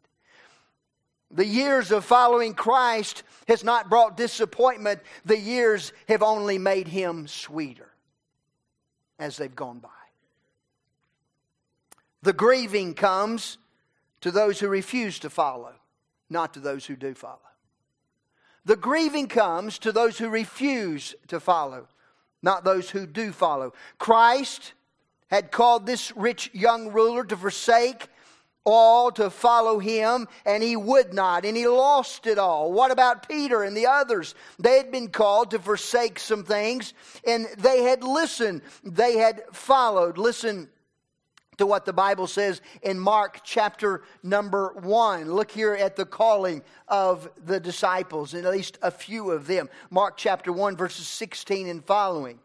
The 1.30 1.46
years 1.46 1.92
of 1.92 2.04
following 2.04 2.54
Christ 2.54 3.22
has 3.46 3.62
not 3.62 3.88
brought 3.88 4.16
disappointment. 4.16 5.00
The 5.24 5.38
years 5.38 5.92
have 6.08 6.22
only 6.22 6.58
made 6.58 6.88
him 6.88 7.28
sweeter 7.28 7.88
as 9.18 9.36
they've 9.36 9.54
gone 9.54 9.78
by. 9.78 9.88
The 12.22 12.32
grieving 12.32 12.94
comes 12.94 13.58
to 14.22 14.30
those 14.30 14.58
who 14.60 14.68
refuse 14.68 15.18
to 15.20 15.30
follow, 15.30 15.72
not 16.28 16.54
to 16.54 16.60
those 16.60 16.84
who 16.84 16.96
do 16.96 17.14
follow. 17.14 17.38
The 18.64 18.76
grieving 18.76 19.28
comes 19.28 19.78
to 19.78 19.92
those 19.92 20.18
who 20.18 20.28
refuse 20.28 21.14
to 21.28 21.40
follow, 21.40 21.88
not 22.42 22.64
those 22.64 22.90
who 22.90 23.06
do 23.06 23.32
follow. 23.32 23.72
Christ 23.98 24.74
had 25.28 25.50
called 25.50 25.86
this 25.86 26.14
rich 26.16 26.50
young 26.52 26.92
ruler 26.92 27.24
to 27.24 27.36
forsake 27.36 28.08
all 28.64 29.10
to 29.12 29.30
follow 29.30 29.78
him, 29.78 30.28
and 30.44 30.62
he 30.62 30.76
would 30.76 31.14
not, 31.14 31.44
and 31.44 31.56
he 31.56 31.66
lost 31.66 32.26
it 32.26 32.38
all. 32.38 32.72
What 32.72 32.90
about 32.90 33.28
Peter 33.28 33.62
and 33.62 33.76
the 33.76 33.86
others? 33.86 34.34
They 34.58 34.76
had 34.76 34.92
been 34.92 35.08
called 35.08 35.50
to 35.52 35.58
forsake 35.58 36.18
some 36.18 36.44
things, 36.44 36.92
and 37.26 37.46
they 37.58 37.82
had 37.82 38.02
listened, 38.04 38.62
they 38.84 39.16
had 39.16 39.42
followed. 39.52 40.18
Listen 40.18 40.68
to 41.60 41.66
what 41.66 41.84
the 41.84 41.92
Bible 41.92 42.26
says 42.26 42.62
in 42.82 42.98
Mark 42.98 43.40
chapter 43.44 44.02
number 44.22 44.72
one. 44.80 45.30
Look 45.32 45.50
here 45.50 45.74
at 45.74 45.94
the 45.94 46.06
calling 46.06 46.62
of 46.88 47.30
the 47.44 47.60
disciples, 47.60 48.32
and 48.34 48.46
at 48.46 48.52
least 48.52 48.78
a 48.82 48.90
few 48.90 49.30
of 49.30 49.46
them. 49.46 49.68
Mark 49.90 50.16
chapter 50.16 50.52
1, 50.52 50.76
verses 50.76 51.06
16 51.06 51.68
and 51.68 51.84
following. 51.84 52.38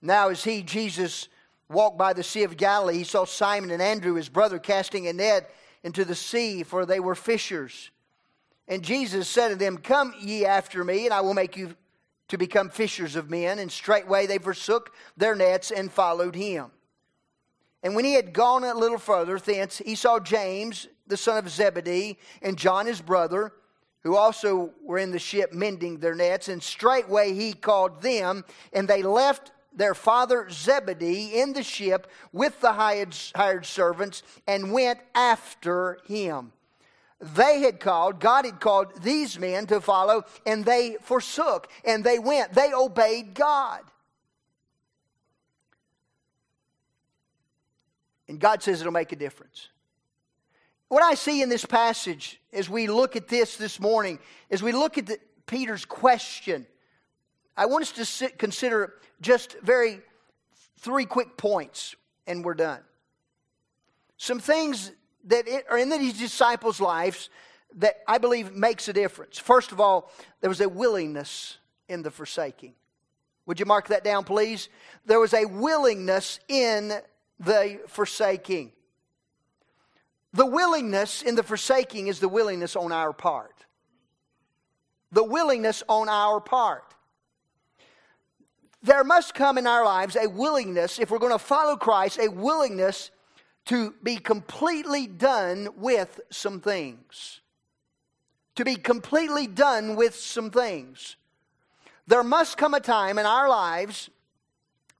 Now, 0.00 0.28
as 0.28 0.44
he, 0.44 0.62
Jesus, 0.62 1.28
walked 1.68 1.98
by 1.98 2.12
the 2.12 2.22
Sea 2.22 2.44
of 2.44 2.56
Galilee, 2.56 2.98
he 2.98 3.04
saw 3.04 3.24
Simon 3.24 3.70
and 3.70 3.82
Andrew, 3.82 4.14
his 4.14 4.28
brother, 4.28 4.58
casting 4.58 5.06
a 5.08 5.12
net 5.12 5.50
into 5.82 6.04
the 6.04 6.14
sea, 6.14 6.62
for 6.62 6.86
they 6.86 7.00
were 7.00 7.14
fishers. 7.14 7.90
And 8.68 8.82
Jesus 8.82 9.28
said 9.28 9.48
to 9.48 9.56
them, 9.56 9.78
Come 9.78 10.14
ye 10.20 10.44
after 10.44 10.82
me, 10.84 11.04
and 11.04 11.14
I 11.14 11.20
will 11.20 11.34
make 11.34 11.56
you 11.56 11.74
to 12.28 12.38
become 12.38 12.70
fishers 12.70 13.14
of 13.16 13.30
men. 13.30 13.58
And 13.58 13.70
straightway 13.70 14.26
they 14.26 14.38
forsook 14.38 14.92
their 15.16 15.34
nets 15.34 15.70
and 15.70 15.90
followed 15.90 16.34
him. 16.34 16.70
And 17.82 17.94
when 17.94 18.04
he 18.04 18.14
had 18.14 18.32
gone 18.32 18.64
a 18.64 18.74
little 18.74 18.98
further 18.98 19.38
thence, 19.38 19.78
he 19.78 19.94
saw 19.94 20.18
James, 20.18 20.88
the 21.06 21.16
son 21.16 21.38
of 21.38 21.48
Zebedee, 21.48 22.18
and 22.42 22.56
John 22.56 22.86
his 22.86 23.00
brother, 23.00 23.52
who 24.02 24.16
also 24.16 24.72
were 24.82 24.98
in 24.98 25.12
the 25.12 25.18
ship 25.18 25.52
mending 25.52 25.98
their 25.98 26.14
nets. 26.14 26.48
And 26.48 26.60
straightway 26.60 27.32
he 27.32 27.52
called 27.52 28.02
them, 28.02 28.44
and 28.72 28.88
they 28.88 29.02
left 29.02 29.52
their 29.76 29.94
father 29.94 30.48
Zebedee 30.50 31.40
in 31.40 31.52
the 31.52 31.62
ship 31.62 32.10
with 32.32 32.60
the 32.60 32.72
hired, 32.72 33.64
servants 33.64 34.22
and 34.46 34.72
went 34.72 34.98
after 35.14 35.98
him. 36.06 36.52
They 37.20 37.60
had 37.60 37.80
called, 37.80 38.20
God 38.20 38.44
had 38.44 38.60
called 38.60 39.02
these 39.02 39.38
men 39.38 39.66
to 39.68 39.80
follow, 39.80 40.24
and 40.44 40.64
they 40.64 40.96
forsook, 41.00 41.70
and 41.84 42.04
they 42.04 42.18
went. 42.18 42.52
They 42.52 42.72
obeyed 42.74 43.34
God. 43.34 43.80
And 48.28 48.40
God 48.40 48.62
says 48.62 48.80
it'll 48.80 48.92
make 48.92 49.12
a 49.12 49.16
difference. 49.16 49.68
What 50.88 51.02
I 51.02 51.14
see 51.14 51.42
in 51.42 51.48
this 51.48 51.64
passage 51.64 52.40
as 52.52 52.68
we 52.68 52.86
look 52.86 53.16
at 53.16 53.28
this 53.28 53.56
this 53.56 53.80
morning, 53.80 54.18
as 54.50 54.62
we 54.62 54.72
look 54.72 54.98
at 54.98 55.06
the, 55.06 55.18
Peter's 55.46 55.84
question, 55.84 56.66
I 57.56 57.66
want 57.66 57.82
us 57.82 57.92
to 57.92 58.04
sit, 58.04 58.38
consider 58.38 58.94
just 59.20 59.56
very 59.62 60.00
three 60.78 61.06
quick 61.06 61.36
points, 61.36 61.96
and 62.26 62.44
we're 62.44 62.54
done. 62.54 62.80
Some 64.18 64.40
things 64.40 64.92
that 65.24 65.46
are 65.70 65.78
in 65.78 65.88
these 65.88 66.18
disciples' 66.18 66.80
lives 66.80 67.30
that 67.76 67.96
I 68.06 68.18
believe 68.18 68.54
makes 68.54 68.88
a 68.88 68.92
difference. 68.92 69.38
First 69.38 69.72
of 69.72 69.80
all, 69.80 70.10
there 70.40 70.50
was 70.50 70.60
a 70.60 70.68
willingness 70.68 71.58
in 71.88 72.02
the 72.02 72.10
forsaking. 72.10 72.74
Would 73.46 73.60
you 73.60 73.66
mark 73.66 73.88
that 73.88 74.02
down, 74.02 74.24
please? 74.24 74.68
There 75.04 75.20
was 75.20 75.32
a 75.32 75.44
willingness 75.44 76.40
in 76.48 76.92
the 77.38 77.80
forsaking. 77.86 78.72
The 80.32 80.46
willingness 80.46 81.22
in 81.22 81.34
the 81.34 81.42
forsaking 81.42 82.08
is 82.08 82.18
the 82.18 82.28
willingness 82.28 82.76
on 82.76 82.92
our 82.92 83.12
part. 83.12 83.64
The 85.12 85.24
willingness 85.24 85.82
on 85.88 86.08
our 86.08 86.40
part. 86.40 86.94
There 88.86 89.02
must 89.02 89.34
come 89.34 89.58
in 89.58 89.66
our 89.66 89.84
lives 89.84 90.14
a 90.14 90.28
willingness, 90.28 91.00
if 91.00 91.10
we're 91.10 91.18
going 91.18 91.32
to 91.32 91.40
follow 91.40 91.74
Christ, 91.74 92.20
a 92.20 92.28
willingness 92.28 93.10
to 93.64 93.92
be 94.00 94.16
completely 94.16 95.08
done 95.08 95.70
with 95.76 96.20
some 96.30 96.60
things. 96.60 97.40
To 98.54 98.64
be 98.64 98.76
completely 98.76 99.48
done 99.48 99.96
with 99.96 100.14
some 100.14 100.52
things. 100.52 101.16
There 102.06 102.22
must 102.22 102.58
come 102.58 102.74
a 102.74 102.80
time 102.80 103.18
in 103.18 103.26
our 103.26 103.48
lives 103.48 104.08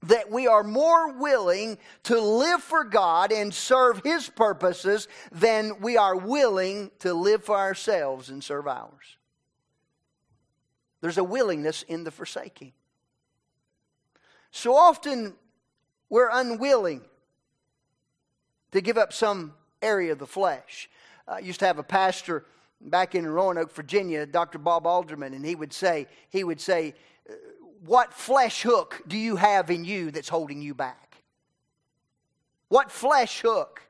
that 0.03 0.29
we 0.29 0.47
are 0.47 0.63
more 0.63 1.13
willing 1.13 1.77
to 2.03 2.19
live 2.19 2.61
for 2.61 2.83
God 2.83 3.31
and 3.31 3.53
serve 3.53 4.01
His 4.03 4.27
purposes 4.27 5.07
than 5.31 5.79
we 5.79 5.95
are 5.95 6.17
willing 6.17 6.91
to 6.99 7.13
live 7.13 7.45
for 7.45 7.55
ourselves 7.55 8.29
and 8.29 8.43
serve 8.43 8.67
ours. 8.67 9.17
There's 10.99 11.17
a 11.17 11.23
willingness 11.23 11.83
in 11.83 12.03
the 12.03 12.11
forsaking. 12.11 12.73
So 14.51 14.75
often 14.75 15.33
we're 16.09 16.29
unwilling 16.31 17.01
to 18.71 18.81
give 18.81 18.97
up 18.97 19.13
some 19.13 19.53
area 19.81 20.11
of 20.11 20.19
the 20.19 20.27
flesh. 20.27 20.89
I 21.27 21.39
used 21.39 21.59
to 21.59 21.65
have 21.65 21.79
a 21.79 21.83
pastor 21.83 22.45
back 22.81 23.15
in 23.15 23.25
Roanoke, 23.25 23.73
Virginia, 23.73 24.25
Dr. 24.25 24.59
Bob 24.59 24.85
Alderman, 24.85 25.33
and 25.33 25.45
he 25.45 25.55
would 25.55 25.73
say, 25.73 26.07
he 26.29 26.43
would 26.43 26.61
say, 26.61 26.93
uh, 27.29 27.33
what 27.85 28.13
flesh 28.13 28.61
hook 28.61 29.01
do 29.07 29.17
you 29.17 29.35
have 29.35 29.69
in 29.69 29.85
you 29.85 30.11
that's 30.11 30.29
holding 30.29 30.61
you 30.61 30.73
back? 30.73 31.17
What 32.69 32.91
flesh 32.91 33.41
hook 33.41 33.81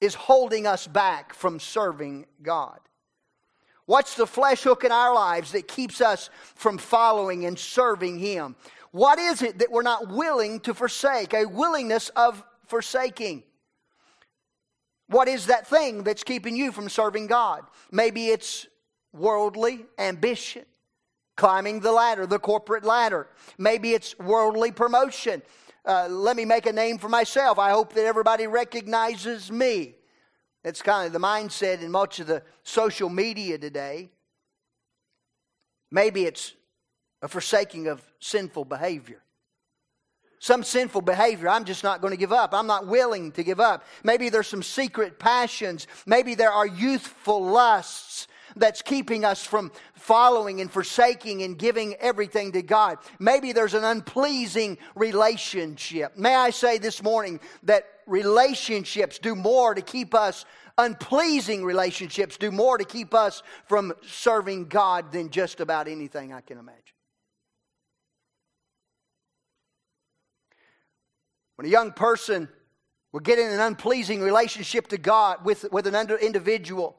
is 0.00 0.14
holding 0.14 0.66
us 0.66 0.86
back 0.86 1.34
from 1.34 1.60
serving 1.60 2.26
God? 2.42 2.78
What's 3.86 4.14
the 4.14 4.26
flesh 4.26 4.62
hook 4.62 4.84
in 4.84 4.92
our 4.92 5.14
lives 5.14 5.52
that 5.52 5.68
keeps 5.68 6.00
us 6.00 6.30
from 6.54 6.78
following 6.78 7.44
and 7.44 7.58
serving 7.58 8.18
Him? 8.18 8.56
What 8.92 9.18
is 9.18 9.42
it 9.42 9.58
that 9.58 9.70
we're 9.70 9.82
not 9.82 10.08
willing 10.08 10.60
to 10.60 10.74
forsake? 10.74 11.34
A 11.34 11.44
willingness 11.44 12.08
of 12.10 12.42
forsaking. 12.66 13.42
What 15.08 15.28
is 15.28 15.46
that 15.46 15.66
thing 15.66 16.04
that's 16.04 16.22
keeping 16.22 16.56
you 16.56 16.72
from 16.72 16.88
serving 16.88 17.26
God? 17.26 17.64
Maybe 17.90 18.28
it's 18.28 18.66
worldly 19.12 19.84
ambition 19.98 20.64
climbing 21.36 21.80
the 21.80 21.92
ladder, 21.92 22.26
the 22.26 22.38
corporate 22.38 22.84
ladder. 22.84 23.28
Maybe 23.58 23.94
it's 23.94 24.18
worldly 24.18 24.70
promotion. 24.70 25.42
Uh, 25.84 26.06
let 26.08 26.36
me 26.36 26.44
make 26.44 26.66
a 26.66 26.72
name 26.72 26.98
for 26.98 27.08
myself. 27.08 27.58
I 27.58 27.70
hope 27.70 27.94
that 27.94 28.04
everybody 28.04 28.46
recognizes 28.46 29.50
me. 29.50 29.96
It's 30.64 30.82
kind 30.82 31.06
of 31.06 31.12
the 31.12 31.18
mindset 31.18 31.82
in 31.82 31.90
much 31.90 32.20
of 32.20 32.28
the 32.28 32.42
social 32.62 33.08
media 33.08 33.58
today. 33.58 34.10
Maybe 35.90 36.24
it's 36.24 36.54
a 37.22 37.28
forsaking 37.28 37.86
of 37.86 38.02
sinful 38.18 38.64
behavior. 38.64 39.22
Some 40.40 40.64
sinful 40.64 41.02
behavior, 41.02 41.48
I'm 41.48 41.64
just 41.64 41.84
not 41.84 42.00
going 42.00 42.10
to 42.10 42.16
give 42.16 42.32
up. 42.32 42.52
I'm 42.52 42.66
not 42.66 42.88
willing 42.88 43.30
to 43.32 43.44
give 43.44 43.60
up. 43.60 43.84
Maybe 44.02 44.28
there's 44.28 44.48
some 44.48 44.62
secret 44.62 45.20
passions. 45.20 45.86
Maybe 46.04 46.34
there 46.34 46.50
are 46.50 46.66
youthful 46.66 47.44
lusts 47.44 48.26
that's 48.56 48.82
keeping 48.82 49.24
us 49.24 49.46
from 49.46 49.70
following 49.94 50.60
and 50.60 50.70
forsaking 50.70 51.42
and 51.42 51.56
giving 51.56 51.94
everything 51.94 52.52
to 52.52 52.62
God. 52.62 52.98
Maybe 53.20 53.52
there's 53.52 53.74
an 53.74 53.84
unpleasing 53.84 54.78
relationship. 54.96 56.18
May 56.18 56.34
I 56.34 56.50
say 56.50 56.78
this 56.78 57.04
morning 57.04 57.38
that 57.62 57.86
relationships 58.06 59.20
do 59.20 59.36
more 59.36 59.74
to 59.74 59.80
keep 59.80 60.12
us 60.12 60.44
unpleasing 60.78 61.64
relationships 61.64 62.36
do 62.36 62.50
more 62.50 62.78
to 62.78 62.84
keep 62.84 63.14
us 63.14 63.42
from 63.66 63.92
serving 64.06 64.66
God 64.66 65.12
than 65.12 65.30
just 65.30 65.60
about 65.60 65.86
anything 65.86 66.32
I 66.32 66.40
can 66.40 66.58
imagine. 66.58 66.81
When 71.56 71.66
a 71.66 71.70
young 71.70 71.92
person 71.92 72.48
will 73.12 73.20
get 73.20 73.38
in 73.38 73.50
an 73.50 73.60
unpleasing 73.60 74.20
relationship 74.20 74.88
to 74.88 74.98
God 74.98 75.44
with, 75.44 75.70
with 75.70 75.86
an 75.86 76.10
individual, 76.16 76.96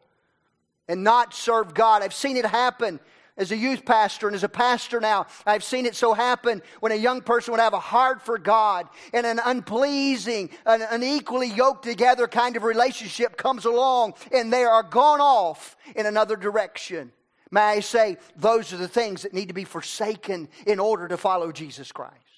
and 0.87 1.03
not 1.03 1.33
serve 1.33 1.73
God. 1.73 2.01
I've 2.01 2.13
seen 2.13 2.37
it 2.37 2.45
happen 2.45 2.99
as 3.35 3.51
a 3.51 3.57
youth 3.57 3.85
pastor 3.85 4.27
and 4.27 4.35
as 4.35 4.43
a 4.43 4.49
pastor 4.49 4.99
now. 4.99 5.25
I've 5.45 5.63
seen 5.63 5.85
it 5.85 5.95
so 5.95 6.13
happen 6.13 6.61
when 6.81 6.91
a 6.91 6.95
young 6.95 7.21
person 7.21 7.51
would 7.51 7.59
have 7.59 7.73
a 7.73 7.79
heart 7.79 8.21
for 8.21 8.37
God 8.37 8.87
and 9.11 9.25
an 9.25 9.39
unpleasing, 9.43 10.49
an 10.65 10.85
unequally 10.89 11.47
yoked 11.47 11.83
together 11.83 12.27
kind 12.27 12.55
of 12.55 12.63
relationship 12.63 13.37
comes 13.37 13.65
along 13.65 14.13
and 14.31 14.51
they 14.51 14.63
are 14.63 14.83
gone 14.83 15.21
off 15.21 15.77
in 15.95 16.05
another 16.05 16.35
direction. 16.35 17.11
May 17.49 17.61
I 17.61 17.79
say, 17.79 18.17
those 18.35 18.73
are 18.73 18.77
the 18.77 18.87
things 18.87 19.23
that 19.23 19.33
need 19.33 19.47
to 19.47 19.53
be 19.53 19.63
forsaken 19.63 20.49
in 20.65 20.79
order 20.79 21.07
to 21.07 21.17
follow 21.17 21.51
Jesus 21.51 21.91
Christ. 21.91 22.32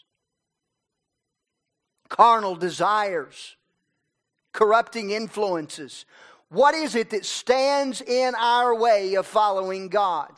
Carnal 2.09 2.55
desires, 2.55 3.55
corrupting 4.53 5.11
influences, 5.11 6.05
what 6.49 6.75
is 6.75 6.95
it 6.95 7.09
that 7.09 7.25
stands 7.25 8.01
in 8.01 8.35
our 8.35 8.75
way 8.75 9.15
of 9.15 9.25
following 9.25 9.89
God? 9.89 10.31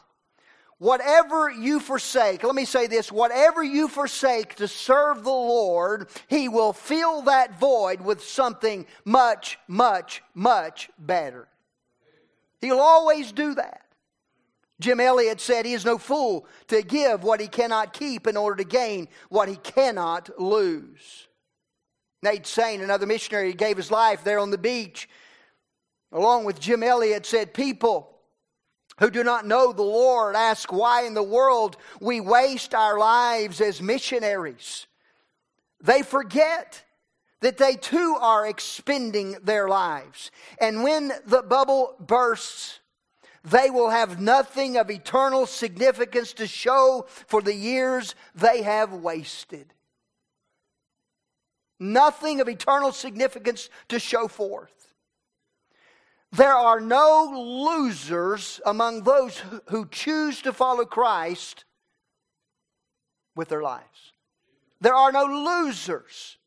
Whatever 0.80 1.50
you 1.50 1.80
forsake, 1.80 2.44
let 2.44 2.54
me 2.54 2.66
say 2.66 2.88
this 2.88 3.12
whatever 3.12 3.64
you 3.64 3.88
forsake 3.88 4.56
to 4.56 4.68
serve 4.68 5.24
the 5.24 5.30
Lord, 5.30 6.08
He 6.28 6.50
will 6.50 6.72
fill 6.72 7.24
that 7.24 7.60
void 7.60 8.02
with 8.02 8.24
something 8.24 8.86
much, 9.04 9.58
much, 9.68 10.22
much 10.36 10.90
better. 11.00 11.48
He'll 12.62 12.80
always 12.80 13.32
do 13.32 13.56
that. 13.56 13.82
Jim 14.80 15.00
Elliot 15.00 15.42
said 15.42 15.66
he 15.66 15.74
is 15.74 15.86
no 15.86 15.98
fool 15.98 16.46
to 16.68 16.84
give 16.84 17.24
what 17.24 17.40
he 17.40 17.48
cannot 17.48 17.94
keep 17.94 18.28
in 18.28 18.38
order 18.38 18.58
to 18.58 18.70
gain 18.70 19.08
what 19.30 19.50
he 19.50 19.56
cannot 19.56 20.30
lose. 20.40 21.28
Nate 22.28 22.46
Saint, 22.46 22.84
another 22.84 23.06
missionary, 23.06 23.54
gave 23.54 23.78
his 23.78 23.90
life 23.90 24.24
there 24.24 24.40
on 24.40 24.52
the 24.52 24.58
beach 24.58 25.08
along 26.12 26.46
with 26.46 26.60
Jim 26.60 26.84
Elliot, 26.84 27.26
said, 27.26 27.54
People 27.54 28.10
who 29.00 29.10
do 29.10 29.24
not 29.24 29.46
know 29.46 29.72
the 29.72 29.84
Lord 29.84 30.36
ask 30.36 30.72
why 30.72 31.04
in 31.04 31.14
the 31.14 31.24
world 31.24 31.78
we 32.02 32.20
waste 32.20 32.74
our 32.74 32.98
lives 32.98 33.62
as 33.62 33.82
missionaries. 33.82 34.88
They 35.82 36.02
forget 36.02 36.84
that 37.42 37.58
they 37.58 37.76
too 37.76 38.18
are 38.20 38.48
expending 38.48 39.38
their 39.44 39.70
lives. 39.70 40.32
And 40.60 40.84
when 40.84 41.12
the 41.28 41.44
bubble 41.44 41.96
bursts, 42.00 42.80
they 43.44 43.70
will 43.70 43.92
have 43.92 44.20
nothing 44.20 44.76
of 44.76 44.90
eternal 44.90 45.46
significance 45.46 46.34
to 46.34 46.48
show 46.48 47.06
for 47.08 47.42
the 47.42 47.54
years 47.54 48.16
they 48.34 48.64
have 48.64 48.92
wasted. 48.92 49.74
Nothing 51.80 52.42
of 52.42 52.50
eternal 52.50 52.92
significance 52.92 53.70
to 53.90 54.00
show 54.00 54.28
forth. 54.28 54.94
There 56.32 56.54
are 56.54 56.82
no 56.82 57.32
losers 57.34 58.60
among 58.66 59.04
those 59.04 59.42
who 59.70 59.88
choose 59.88 60.42
to 60.42 60.52
follow 60.52 60.86
Christ 60.86 61.64
with 63.36 63.50
their 63.50 63.62
lives. 63.62 64.12
There 64.82 64.96
are 64.96 65.12
no 65.12 65.26
losers. 65.26 66.38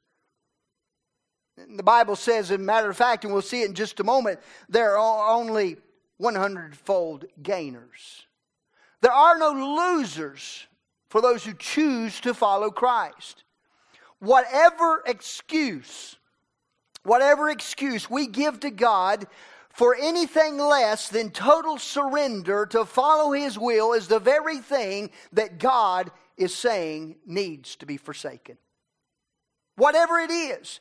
The 1.57 1.83
Bible 1.83 2.17
says, 2.17 2.51
a 2.51 2.59
matter 2.59 2.91
of 2.91 2.97
fact, 2.97 3.25
and 3.25 3.33
we'll 3.33 3.43
see 3.43 3.63
it 3.63 3.69
in 3.69 3.75
just 3.75 4.01
a 4.01 4.05
moment, 4.05 4.41
there 4.69 4.99
are 4.99 5.35
only 5.35 5.77
100 6.19 6.77
fold 6.77 7.25
gainers. 7.43 8.27
There 9.01 9.13
are 9.13 9.39
no 9.39 9.51
losers 9.53 10.67
for 11.09 11.21
those 11.21 11.45
who 11.45 11.55
choose 11.55 12.21
to 12.21 12.35
follow 12.35 12.71
Christ. 12.71 13.45
Whatever 14.21 15.03
excuse, 15.07 16.17
whatever 17.03 17.51
excuse 17.51 18.09
we 18.09 18.27
give 18.27 18.61
to 18.61 18.71
God 18.71 19.27
for 19.71 19.97
anything 19.99 20.59
less 20.59 21.09
than 21.09 21.31
total 21.31 21.79
surrender 21.79 22.67
to 22.67 22.85
follow 22.85 23.33
His 23.33 23.59
will 23.59 23.93
is 23.93 24.09
the 24.09 24.19
very 24.19 24.59
thing 24.59 25.11
that 25.33 25.59
God 25.59 26.11
is 26.37 26.55
saying 26.55 27.17
needs 27.27 27.77
to 27.77 27.87
be 27.87 27.97
forsaken. 27.97 28.59
Whatever 29.77 30.19
it 30.19 30.31
is. 30.31 30.81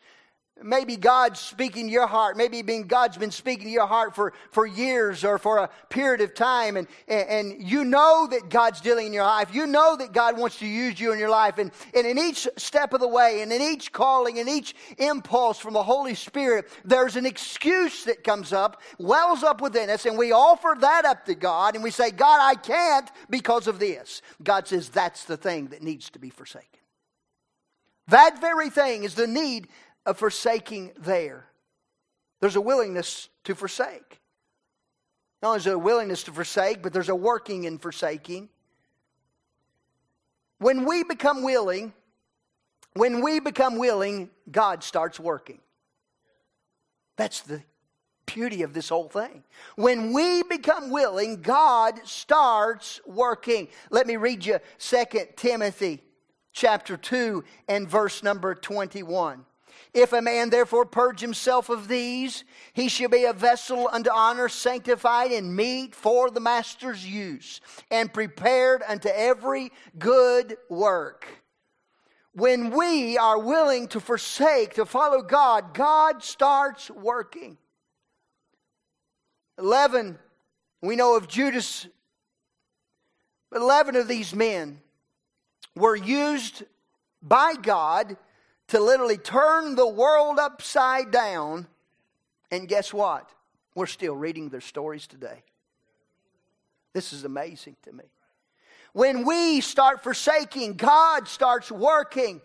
Maybe 0.63 0.97
God's 0.97 1.39
speaking 1.39 1.87
to 1.87 1.91
your 1.91 2.07
heart. 2.07 2.37
Maybe 2.37 2.61
being 2.61 2.83
God's 2.83 3.17
been 3.17 3.31
speaking 3.31 3.65
to 3.65 3.71
your 3.71 3.87
heart 3.87 4.15
for, 4.15 4.33
for 4.51 4.65
years 4.65 5.23
or 5.23 5.37
for 5.37 5.57
a 5.57 5.69
period 5.89 6.21
of 6.21 6.33
time. 6.33 6.77
And, 6.77 6.87
and, 7.07 7.29
and, 7.29 7.69
you 7.69 7.83
know 7.83 8.27
that 8.29 8.49
God's 8.49 8.81
dealing 8.81 9.07
in 9.07 9.13
your 9.13 9.23
life. 9.23 9.53
You 9.53 9.67
know 9.67 9.95
that 9.97 10.11
God 10.11 10.37
wants 10.37 10.59
to 10.59 10.67
use 10.67 10.99
you 10.99 11.11
in 11.11 11.19
your 11.19 11.29
life. 11.29 11.57
And, 11.57 11.71
and 11.93 12.05
in 12.05 12.17
each 12.17 12.47
step 12.57 12.93
of 12.93 12.99
the 12.99 13.07
way 13.07 13.41
and 13.41 13.51
in 13.51 13.61
each 13.61 13.91
calling 13.91 14.39
and 14.39 14.49
each 14.49 14.75
impulse 14.97 15.59
from 15.59 15.73
the 15.73 15.83
Holy 15.83 16.15
Spirit, 16.15 16.69
there's 16.83 17.15
an 17.15 17.25
excuse 17.25 18.03
that 18.05 18.23
comes 18.23 18.53
up, 18.53 18.81
wells 18.97 19.43
up 19.43 19.61
within 19.61 19.89
us. 19.89 20.05
And 20.05 20.17
we 20.17 20.31
offer 20.31 20.75
that 20.79 21.05
up 21.05 21.25
to 21.25 21.35
God 21.35 21.75
and 21.75 21.83
we 21.83 21.91
say, 21.91 22.11
God, 22.11 22.39
I 22.41 22.55
can't 22.55 23.09
because 23.29 23.67
of 23.67 23.79
this. 23.79 24.21
God 24.43 24.67
says 24.67 24.89
that's 24.89 25.25
the 25.25 25.37
thing 25.37 25.67
that 25.67 25.83
needs 25.83 26.09
to 26.11 26.19
be 26.19 26.29
forsaken. 26.29 26.79
That 28.09 28.41
very 28.41 28.69
thing 28.69 29.03
is 29.03 29.13
the 29.13 29.27
need 29.27 29.67
of 30.05 30.17
forsaking 30.17 30.91
there. 30.97 31.45
There's 32.39 32.55
a 32.55 32.61
willingness 32.61 33.29
to 33.43 33.55
forsake. 33.55 34.19
Not 35.41 35.49
only 35.49 35.57
is 35.59 35.65
there 35.65 35.73
a 35.75 35.79
willingness 35.79 36.23
to 36.23 36.31
forsake, 36.31 36.81
but 36.81 36.93
there's 36.93 37.09
a 37.09 37.15
working 37.15 37.63
in 37.63 37.77
forsaking. 37.77 38.49
When 40.57 40.85
we 40.85 41.03
become 41.03 41.43
willing, 41.43 41.93
when 42.93 43.21
we 43.21 43.39
become 43.39 43.77
willing, 43.77 44.29
God 44.51 44.83
starts 44.83 45.19
working. 45.19 45.59
That's 47.15 47.41
the 47.41 47.61
beauty 48.25 48.63
of 48.63 48.73
this 48.73 48.89
whole 48.89 49.09
thing. 49.09 49.43
When 49.75 50.13
we 50.13 50.43
become 50.43 50.89
willing, 50.89 51.41
God 51.41 51.99
starts 52.03 52.99
working. 53.05 53.69
Let 53.89 54.07
me 54.07 54.17
read 54.17 54.45
you 54.45 54.59
2 54.79 55.03
Timothy 55.35 56.03
chapter 56.51 56.97
2 56.97 57.43
and 57.67 57.89
verse 57.89 58.23
number 58.23 58.53
21. 58.53 59.45
If 59.93 60.13
a 60.13 60.21
man 60.21 60.51
therefore 60.51 60.85
purge 60.85 61.19
himself 61.19 61.69
of 61.69 61.87
these, 61.87 62.43
he 62.73 62.89
shall 62.89 63.09
be 63.09 63.25
a 63.25 63.33
vessel 63.33 63.89
unto 63.91 64.11
honor, 64.11 64.47
sanctified 64.47 65.31
and 65.31 65.55
meet 65.55 65.95
for 65.95 66.29
the 66.29 66.39
master's 66.39 67.05
use, 67.05 67.59
and 67.89 68.13
prepared 68.13 68.83
unto 68.87 69.09
every 69.09 69.71
good 69.97 70.57
work. 70.69 71.27
When 72.33 72.69
we 72.69 73.17
are 73.17 73.39
willing 73.39 73.87
to 73.89 73.99
forsake, 73.99 74.75
to 74.75 74.85
follow 74.85 75.23
God, 75.23 75.73
God 75.73 76.23
starts 76.23 76.91
working. 76.91 77.57
11, 79.57 80.19
we 80.81 80.95
know 80.95 81.17
of 81.17 81.27
Judas, 81.27 81.87
11 83.53 83.95
of 83.95 84.07
these 84.07 84.35
men 84.35 84.79
were 85.75 85.95
used 85.95 86.63
by 87.21 87.55
God 87.55 88.15
to 88.69 88.79
literally 88.79 89.17
turn 89.17 89.75
the 89.75 89.87
world 89.87 90.39
upside 90.39 91.11
down. 91.11 91.67
And 92.51 92.67
guess 92.67 92.93
what? 92.93 93.29
We're 93.75 93.87
still 93.87 94.15
reading 94.15 94.49
their 94.49 94.61
stories 94.61 95.07
today. 95.07 95.43
This 96.93 97.13
is 97.13 97.23
amazing 97.23 97.75
to 97.83 97.91
me. 97.91 98.05
When 98.93 99.25
we 99.25 99.61
start 99.61 100.03
forsaking, 100.03 100.75
God 100.75 101.27
starts 101.27 101.71
working. 101.71 102.41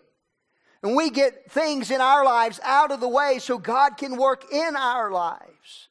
And 0.83 0.95
we 0.95 1.09
get 1.09 1.51
things 1.51 1.89
in 1.89 2.01
our 2.01 2.23
lives 2.23 2.59
out 2.63 2.91
of 2.91 2.99
the 2.99 3.07
way 3.07 3.39
so 3.39 3.57
God 3.57 3.97
can 3.97 4.17
work 4.17 4.51
in 4.51 4.75
our 4.75 5.11
lives. 5.11 5.89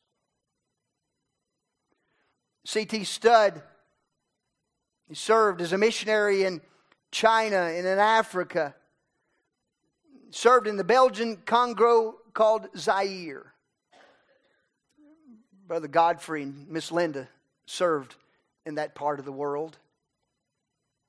C.T. 2.64 3.04
Studd, 3.04 3.60
he 5.08 5.14
served 5.14 5.60
as 5.60 5.72
a 5.72 5.78
missionary 5.78 6.44
in 6.44 6.60
China 7.10 7.56
and 7.56 7.86
in 7.86 7.98
Africa 7.98 8.74
served 10.34 10.66
in 10.66 10.76
the 10.76 10.84
Belgian 10.84 11.36
Congo 11.46 12.16
called 12.32 12.66
Zaire. 12.76 13.52
Brother 15.68 15.86
Godfrey 15.86 16.42
and 16.42 16.68
Miss 16.68 16.90
Linda 16.90 17.28
served 17.66 18.16
in 18.66 18.74
that 18.74 18.96
part 18.96 19.20
of 19.20 19.24
the 19.24 19.32
world. 19.32 19.78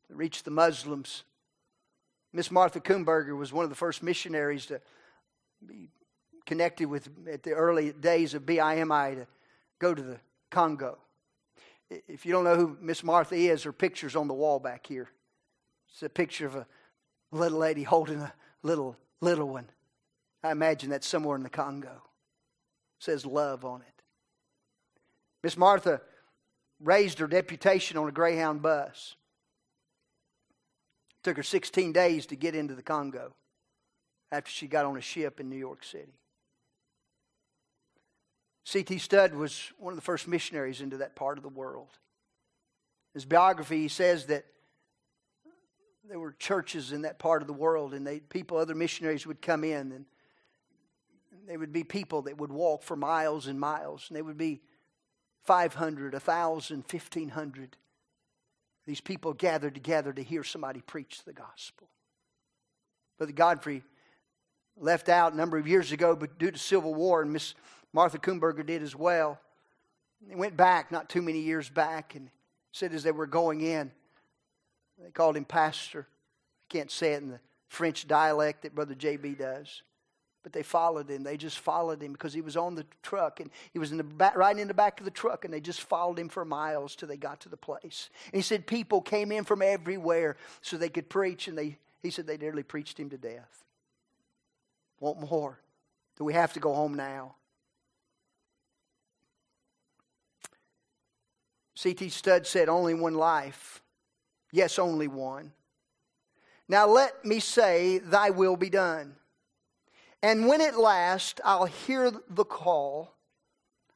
They 0.07 0.15
reached 0.15 0.45
the 0.45 0.51
Muslims. 0.51 1.23
Miss 2.33 2.51
Martha 2.51 2.79
Kumberger 2.79 3.35
was 3.35 3.51
one 3.51 3.63
of 3.63 3.69
the 3.69 3.75
first 3.75 4.03
missionaries 4.03 4.67
to 4.67 4.79
be 5.65 5.89
connected 6.45 6.85
with 6.85 7.09
at 7.27 7.41
the 7.41 7.53
early 7.53 7.93
days 7.93 8.35
of 8.35 8.45
BIMI 8.45 9.15
to 9.15 9.27
go 9.79 9.95
to 9.95 10.03
the 10.03 10.19
Congo. 10.51 10.99
If 11.89 12.27
you 12.27 12.31
don't 12.31 12.43
know 12.43 12.55
who 12.55 12.77
Miss 12.79 13.03
Martha 13.03 13.35
is, 13.35 13.63
her 13.63 13.73
picture's 13.73 14.15
on 14.15 14.27
the 14.27 14.33
wall 14.35 14.59
back 14.59 14.85
here. 14.85 15.09
It's 15.89 16.03
a 16.03 16.09
picture 16.09 16.45
of 16.45 16.55
a 16.55 16.67
little 17.31 17.57
lady 17.57 17.83
holding 17.83 18.19
a 18.19 18.33
little 18.61 18.95
little 19.21 19.47
one. 19.49 19.69
I 20.43 20.51
imagine 20.51 20.89
that's 20.89 21.07
somewhere 21.07 21.35
in 21.35 21.43
the 21.43 21.49
Congo. 21.49 21.89
It 22.99 23.03
says 23.03 23.25
love 23.25 23.65
on 23.65 23.81
it. 23.81 24.03
Miss 25.43 25.57
Martha 25.57 26.01
raised 26.79 27.19
her 27.19 27.27
deputation 27.27 27.97
on 27.97 28.07
a 28.07 28.11
Greyhound 28.11 28.61
bus. 28.61 29.15
It 31.17 31.23
took 31.23 31.37
her 31.37 31.43
16 31.43 31.91
days 31.91 32.25
to 32.27 32.35
get 32.35 32.55
into 32.55 32.75
the 32.75 32.81
Congo 32.81 33.33
after 34.31 34.51
she 34.51 34.67
got 34.67 34.85
on 34.85 34.97
a 34.97 35.01
ship 35.01 35.39
in 35.39 35.49
New 35.49 35.57
York 35.57 35.83
City. 35.83 36.19
C.T. 38.65 38.97
Studd 38.97 39.35
was 39.35 39.71
one 39.77 39.93
of 39.93 39.95
the 39.95 40.01
first 40.01 40.27
missionaries 40.27 40.81
into 40.81 40.97
that 40.97 41.15
part 41.15 41.37
of 41.37 41.43
the 41.43 41.49
world. 41.49 41.89
His 43.13 43.25
biography 43.25 43.87
says 43.87 44.25
that 44.25 44.45
there 46.07 46.19
were 46.19 46.33
churches 46.33 46.91
in 46.91 47.03
that 47.03 47.19
part 47.19 47.41
of 47.41 47.47
the 47.47 47.53
world, 47.53 47.93
and 47.93 48.05
they 48.05 48.19
people, 48.19 48.57
other 48.57 48.75
missionaries 48.75 49.25
would 49.25 49.41
come 49.41 49.63
in, 49.63 49.91
and 49.91 50.05
there 51.47 51.59
would 51.59 51.73
be 51.73 51.83
people 51.83 52.23
that 52.23 52.37
would 52.37 52.51
walk 52.51 52.83
for 52.83 52.95
miles 52.95 53.47
and 53.47 53.59
miles, 53.59 54.05
and 54.07 54.17
they 54.17 54.21
would 54.21 54.37
be 54.37 54.61
500, 55.43 56.13
1,000, 56.13 56.83
1,500. 56.89 57.77
These 58.85 59.01
people 59.01 59.33
gathered 59.33 59.73
together 59.73 60.13
to 60.13 60.23
hear 60.23 60.43
somebody 60.43 60.81
preach 60.81 61.23
the 61.23 61.33
gospel. 61.33 61.87
Brother 63.17 63.33
Godfrey 63.33 63.83
left 64.77 65.09
out 65.09 65.33
a 65.33 65.37
number 65.37 65.57
of 65.57 65.67
years 65.67 65.91
ago, 65.91 66.15
but 66.15 66.37
due 66.37 66.51
to 66.51 66.57
civil 66.57 66.93
war, 66.93 67.21
and 67.21 67.31
Miss 67.31 67.55
Martha 67.93 68.19
Kumberger 68.19 68.65
did 68.65 68.83
as 68.83 68.95
well. 68.95 69.39
They 70.27 70.35
went 70.35 70.57
back 70.57 70.91
not 70.91 71.09
too 71.09 71.21
many 71.21 71.39
years 71.39 71.69
back 71.69 72.15
and 72.15 72.29
said 72.71 72.93
as 72.93 73.03
they 73.03 73.11
were 73.11 73.27
going 73.27 73.61
in, 73.61 73.91
they 75.03 75.11
called 75.11 75.37
him 75.37 75.45
pastor. 75.45 76.07
I 76.09 76.73
can't 76.73 76.91
say 76.91 77.13
it 77.13 77.23
in 77.23 77.29
the 77.29 77.39
French 77.67 78.07
dialect 78.07 78.63
that 78.63 78.75
Brother 78.75 78.95
JB 78.95 79.37
does. 79.37 79.81
But 80.43 80.53
they 80.53 80.63
followed 80.63 81.09
him. 81.09 81.23
They 81.23 81.37
just 81.37 81.57
followed 81.57 82.01
him 82.01 82.13
because 82.13 82.33
he 82.33 82.41
was 82.41 82.55
on 82.55 82.75
the 82.75 82.85
truck 83.01 83.39
and 83.39 83.49
he 83.73 83.79
was 83.79 83.91
in 83.91 83.97
the 83.97 84.03
back, 84.03 84.35
right 84.35 84.57
in 84.57 84.67
the 84.67 84.75
back 84.75 84.99
of 84.99 85.05
the 85.05 85.11
truck, 85.11 85.43
and 85.43 85.53
they 85.53 85.59
just 85.59 85.81
followed 85.81 86.19
him 86.19 86.29
for 86.29 86.45
miles 86.45 86.95
till 86.95 87.07
they 87.07 87.17
got 87.17 87.39
to 87.41 87.49
the 87.49 87.57
place. 87.57 88.09
And 88.27 88.35
he 88.35 88.41
said 88.43 88.67
people 88.67 89.01
came 89.01 89.31
in 89.31 89.43
from 89.43 89.63
everywhere 89.63 90.37
so 90.61 90.77
they 90.77 90.89
could 90.89 91.09
preach, 91.09 91.47
and 91.47 91.57
they 91.57 91.79
he 92.03 92.11
said 92.11 92.27
they 92.27 92.37
nearly 92.37 92.61
preached 92.61 92.99
him 92.99 93.09
to 93.09 93.17
death. 93.17 93.63
Want 94.99 95.19
more? 95.19 95.59
Do 96.17 96.23
we 96.23 96.33
have 96.33 96.53
to 96.53 96.59
go 96.59 96.73
home 96.73 96.93
now? 96.93 97.35
C.T. 101.73 102.09
Studd 102.09 102.47
said, 102.47 102.69
Only 102.69 102.93
one 102.93 103.15
life. 103.15 103.81
Yes, 104.51 104.79
only 104.79 105.07
one. 105.07 105.51
Now 106.67 106.87
let 106.87 107.23
me 107.25 107.39
say, 107.39 107.99
Thy 107.99 108.29
will 108.29 108.55
be 108.55 108.69
done. 108.69 109.15
And 110.23 110.47
when 110.47 110.61
at 110.61 110.79
last 110.79 111.39
I'll 111.43 111.65
hear 111.65 112.11
the 112.29 112.45
call, 112.45 113.13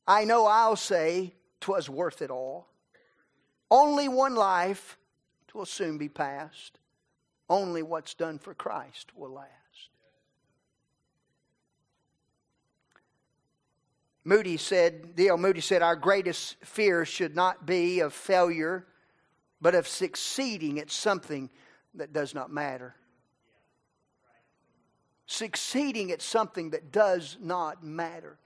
I 0.08 0.26
know 0.26 0.46
I'll 0.46 0.76
say, 0.76 1.34
Twas 1.60 1.90
worth 1.90 2.22
it 2.22 2.32
all. 2.32 2.68
Only 3.72 4.08
one 4.08 4.36
life, 4.36 4.98
twill 5.48 5.66
soon 5.66 5.98
be 5.98 6.10
past. 6.10 6.80
Only 7.50 7.84
what's 7.84 8.14
done 8.14 8.40
for 8.40 8.54
Christ 8.54 9.16
will 9.16 9.32
last. 9.32 9.50
Moody 14.24 14.58
said, 14.58 15.16
D.L. 15.16 15.38
Moody 15.38 15.62
said, 15.62 15.82
Our 15.82 15.96
greatest 15.96 16.58
fear 16.64 17.06
should 17.06 17.36
not 17.36 17.66
be 17.66 18.00
of 18.00 18.14
failure 18.14 18.86
but 19.62 19.76
of 19.76 19.88
succeeding 19.88 20.80
at 20.80 20.92
something 20.92 21.50
that 21.96 22.14
does 22.14 22.34
not 22.34 22.52
matter. 22.52 22.96
Succeeding 25.26 26.12
at 26.12 26.22
something 26.22 26.72
that 26.72 26.92
does 26.92 27.38
not 27.42 27.84
matter. 27.84 28.38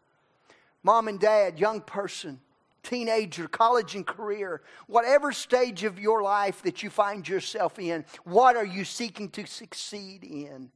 Mom 0.83 1.07
and 1.07 1.19
dad, 1.19 1.59
young 1.59 1.79
person, 1.81 2.41
teenager, 2.83 3.47
college 3.47 3.95
and 3.95 4.05
career, 4.05 4.61
whatever 4.87 5.31
stage 5.31 5.83
of 5.83 5.97
your 5.97 6.21
life 6.21 6.61
that 6.63 6.83
you 6.83 6.89
find 6.89 7.27
yourself 7.27 7.79
in, 7.79 8.03
what 8.25 8.55
are 8.57 8.65
you 8.65 8.83
seeking 8.83 9.29
to 9.29 9.45
succeed 9.45 10.23
in? 10.23 10.69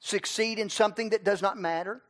Succeed 0.00 0.58
in 0.58 0.68
something 0.68 1.10
that 1.10 1.24
does 1.24 1.42
not 1.42 1.58
matter? 1.58 2.02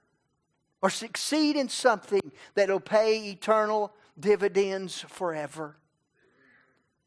Or 0.83 0.91
succeed 0.91 1.57
in 1.57 1.69
something 1.69 2.33
that 2.55 2.69
will 2.69 2.81
pay 2.81 3.31
eternal 3.31 3.93
dividends 4.19 5.05
forever? 5.09 5.77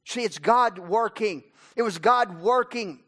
See, 0.06 0.24
it's 0.24 0.40
God 0.40 0.80
working. 0.80 1.44
It 1.76 1.84
was 1.84 1.98
God 1.98 2.42
working 2.42 3.00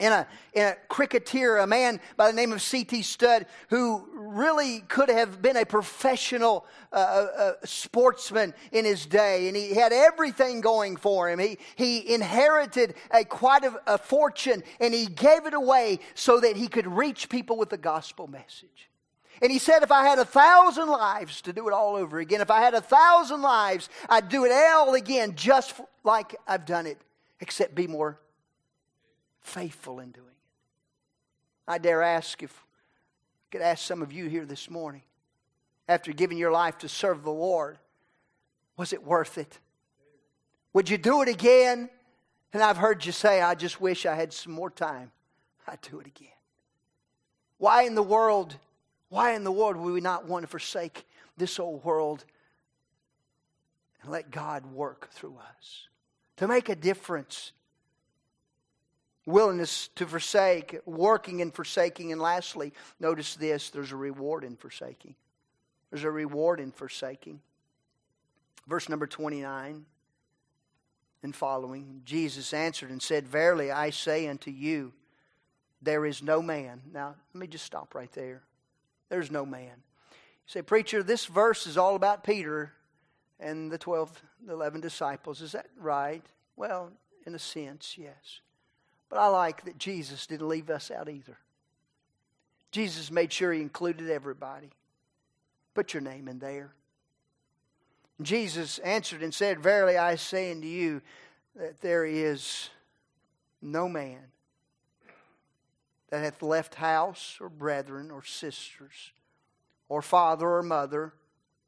in 0.00 0.12
a, 0.12 0.26
in 0.54 0.62
a 0.64 0.74
cricketer, 0.88 1.58
a 1.58 1.66
man 1.68 2.00
by 2.16 2.28
the 2.28 2.36
name 2.36 2.52
of 2.52 2.60
C.T. 2.60 3.02
Studd, 3.02 3.46
who 3.68 4.08
really 4.12 4.80
could 4.80 5.08
have 5.08 5.40
been 5.40 5.56
a 5.56 5.64
professional 5.64 6.66
uh, 6.92 6.96
uh, 6.96 7.40
uh, 7.40 7.52
sportsman 7.64 8.54
in 8.72 8.84
his 8.84 9.06
day. 9.06 9.46
And 9.46 9.56
he 9.56 9.74
had 9.74 9.92
everything 9.92 10.60
going 10.60 10.96
for 10.96 11.30
him. 11.30 11.38
He, 11.38 11.58
he 11.76 12.12
inherited 12.12 12.94
a, 13.12 13.24
quite 13.24 13.64
a, 13.64 13.80
a 13.86 13.98
fortune 13.98 14.64
and 14.80 14.92
he 14.92 15.06
gave 15.06 15.46
it 15.46 15.54
away 15.54 16.00
so 16.14 16.40
that 16.40 16.56
he 16.56 16.66
could 16.66 16.88
reach 16.88 17.28
people 17.28 17.56
with 17.56 17.70
the 17.70 17.78
gospel 17.78 18.26
message. 18.26 18.90
And 19.42 19.50
he 19.50 19.58
said, 19.58 19.82
if 19.82 19.90
I 19.90 20.04
had 20.06 20.18
a 20.18 20.24
thousand 20.24 20.88
lives 20.88 21.40
to 21.42 21.52
do 21.52 21.66
it 21.68 21.72
all 21.72 21.96
over 21.96 22.18
again, 22.18 22.40
if 22.40 22.50
I 22.50 22.60
had 22.60 22.74
a 22.74 22.80
thousand 22.80 23.42
lives, 23.42 23.88
I'd 24.08 24.28
do 24.28 24.44
it 24.44 24.52
all 24.52 24.94
again 24.94 25.34
just 25.34 25.74
like 26.04 26.36
I've 26.46 26.64
done 26.64 26.86
it, 26.86 26.98
except 27.40 27.74
be 27.74 27.86
more 27.86 28.18
faithful 29.40 30.00
in 30.00 30.10
doing 30.10 30.26
it. 30.26 30.32
I 31.66 31.78
dare 31.78 32.02
ask 32.02 32.42
if 32.42 32.52
I 32.52 33.46
could 33.50 33.62
ask 33.62 33.84
some 33.84 34.02
of 34.02 34.12
you 34.12 34.28
here 34.28 34.44
this 34.44 34.70
morning, 34.70 35.02
after 35.88 36.12
giving 36.12 36.38
your 36.38 36.52
life 36.52 36.78
to 36.78 36.88
serve 36.88 37.22
the 37.22 37.30
Lord, 37.30 37.78
was 38.76 38.92
it 38.92 39.04
worth 39.04 39.38
it? 39.38 39.58
Would 40.72 40.88
you 40.88 40.98
do 40.98 41.22
it 41.22 41.28
again? 41.28 41.90
And 42.52 42.62
I've 42.62 42.76
heard 42.76 43.04
you 43.04 43.12
say, 43.12 43.42
I 43.42 43.54
just 43.54 43.80
wish 43.80 44.06
I 44.06 44.14
had 44.14 44.32
some 44.32 44.52
more 44.52 44.70
time. 44.70 45.10
I'd 45.66 45.80
do 45.80 46.00
it 46.00 46.06
again. 46.06 46.28
Why 47.58 47.82
in 47.82 47.94
the 47.94 48.02
world, 48.02 48.56
why 49.14 49.34
in 49.34 49.44
the 49.44 49.52
world 49.52 49.76
would 49.76 49.92
we 49.92 50.00
not 50.00 50.26
want 50.26 50.42
to 50.42 50.48
forsake 50.48 51.06
this 51.36 51.60
old 51.60 51.84
world 51.84 52.24
and 54.02 54.10
let 54.10 54.32
God 54.32 54.66
work 54.66 55.08
through 55.12 55.36
us? 55.36 55.86
To 56.38 56.48
make 56.48 56.68
a 56.68 56.74
difference 56.74 57.52
willingness 59.24 59.88
to 59.94 60.04
forsake, 60.04 60.80
working 60.84 61.42
and 61.42 61.54
forsaking. 61.54 62.10
And 62.10 62.20
lastly, 62.20 62.72
notice 62.98 63.36
this 63.36 63.70
there's 63.70 63.92
a 63.92 63.96
reward 63.96 64.42
in 64.42 64.56
forsaking. 64.56 65.14
There's 65.90 66.02
a 66.02 66.10
reward 66.10 66.58
in 66.58 66.72
forsaking. 66.72 67.40
Verse 68.66 68.88
number 68.88 69.06
29 69.06 69.86
and 71.22 71.36
following 71.36 72.02
Jesus 72.04 72.52
answered 72.52 72.90
and 72.90 73.00
said, 73.00 73.28
Verily 73.28 73.70
I 73.70 73.90
say 73.90 74.26
unto 74.26 74.50
you, 74.50 74.92
there 75.80 76.04
is 76.04 76.20
no 76.20 76.42
man. 76.42 76.82
Now, 76.92 77.14
let 77.32 77.40
me 77.40 77.46
just 77.46 77.64
stop 77.64 77.94
right 77.94 78.10
there. 78.10 78.42
There's 79.14 79.30
no 79.30 79.46
man. 79.46 79.70
You 80.10 80.48
say, 80.48 80.62
Preacher, 80.62 81.00
this 81.00 81.26
verse 81.26 81.68
is 81.68 81.78
all 81.78 81.94
about 81.94 82.24
Peter 82.24 82.72
and 83.38 83.70
the 83.70 83.78
12, 83.78 84.20
the 84.44 84.52
11 84.54 84.80
disciples. 84.80 85.40
Is 85.40 85.52
that 85.52 85.66
right? 85.78 86.24
Well, 86.56 86.90
in 87.24 87.36
a 87.36 87.38
sense, 87.38 87.94
yes. 87.96 88.40
But 89.08 89.20
I 89.20 89.28
like 89.28 89.66
that 89.66 89.78
Jesus 89.78 90.26
didn't 90.26 90.48
leave 90.48 90.68
us 90.68 90.90
out 90.90 91.08
either. 91.08 91.38
Jesus 92.72 93.12
made 93.12 93.32
sure 93.32 93.52
he 93.52 93.60
included 93.60 94.10
everybody. 94.10 94.70
Put 95.74 95.94
your 95.94 96.00
name 96.00 96.26
in 96.26 96.40
there. 96.40 96.74
Jesus 98.20 98.78
answered 98.78 99.22
and 99.22 99.32
said, 99.32 99.60
Verily 99.60 99.96
I 99.96 100.16
say 100.16 100.50
unto 100.50 100.66
you 100.66 101.02
that 101.54 101.80
there 101.80 102.04
is 102.04 102.68
no 103.62 103.88
man 103.88 104.18
that 106.14 106.22
hath 106.22 106.42
left 106.44 106.76
house 106.76 107.38
or 107.40 107.48
brethren 107.48 108.12
or 108.12 108.22
sisters 108.22 109.10
or 109.88 110.00
father 110.00 110.48
or 110.48 110.62
mother 110.62 111.12